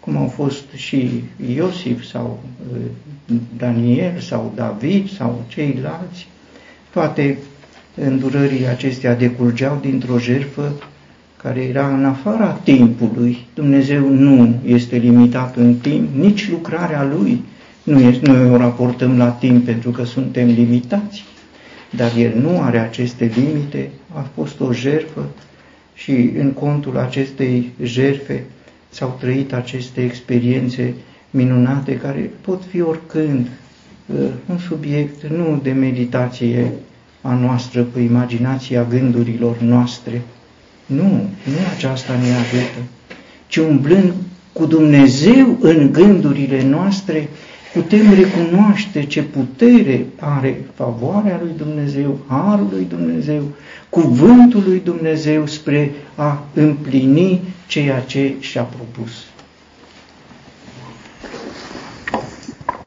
cum 0.00 0.16
au 0.16 0.26
fost 0.28 0.64
și 0.74 1.22
Iosif 1.54 2.04
sau 2.04 2.42
Daniel 3.56 4.18
sau 4.18 4.52
David 4.54 5.10
sau 5.10 5.44
ceilalți, 5.48 6.28
toate 6.92 7.38
îndurările 7.94 8.66
acestea 8.66 9.14
decurgeau 9.14 9.78
dintr-o 9.80 10.18
jertfă 10.18 10.72
care 11.42 11.60
era 11.60 11.88
în 11.88 12.04
afara 12.04 12.50
timpului. 12.50 13.46
Dumnezeu 13.54 14.08
nu 14.08 14.54
este 14.64 14.96
limitat 14.96 15.56
în 15.56 15.74
timp, 15.74 16.14
nici 16.14 16.50
lucrarea 16.50 17.04
Lui 17.04 17.42
nu 17.82 18.00
este, 18.00 18.30
noi 18.30 18.50
o 18.50 18.56
raportăm 18.56 19.18
la 19.18 19.28
timp 19.28 19.64
pentru 19.64 19.90
că 19.90 20.04
suntem 20.04 20.46
limitați 20.46 21.24
dar 21.96 22.12
el 22.16 22.38
nu 22.40 22.60
are 22.60 22.78
aceste 22.78 23.30
limite, 23.34 23.90
a 24.12 24.26
fost 24.34 24.60
o 24.60 24.72
jerfă 24.72 25.26
și 25.94 26.30
în 26.38 26.52
contul 26.52 26.98
acestei 26.98 27.72
jerfe 27.82 28.44
s-au 28.88 29.16
trăit 29.20 29.52
aceste 29.52 30.04
experiențe 30.04 30.94
minunate 31.30 31.96
care 31.96 32.30
pot 32.40 32.62
fi 32.70 32.80
oricând 32.80 33.46
uh, 34.06 34.28
un 34.46 34.58
subiect 34.58 35.26
nu 35.26 35.60
de 35.62 35.70
meditație 35.70 36.72
a 37.20 37.34
noastră 37.34 37.82
cu 37.82 37.98
imaginația 37.98 38.84
gândurilor 38.84 39.58
noastre. 39.58 40.22
Nu, 40.86 41.10
nu 41.44 41.58
aceasta 41.76 42.12
ne 42.12 42.34
ajută, 42.34 42.78
ci 43.46 43.56
umblând 43.56 44.12
cu 44.52 44.66
Dumnezeu 44.66 45.58
în 45.60 45.92
gândurile 45.92 46.62
noastre, 46.64 47.28
putem 47.72 48.14
recunoaște 48.14 49.04
ce 49.04 49.22
putere 49.22 50.06
are 50.20 50.64
favoarea 50.74 51.40
lui 51.42 51.52
Dumnezeu, 51.56 52.18
harul 52.26 52.68
lui 52.70 52.86
Dumnezeu, 52.88 53.42
cuvântul 53.88 54.62
lui 54.66 54.80
Dumnezeu 54.84 55.46
spre 55.46 55.90
a 56.14 56.44
împlini 56.54 57.40
ceea 57.66 58.00
ce 58.00 58.34
și-a 58.40 58.62
propus. 58.62 59.10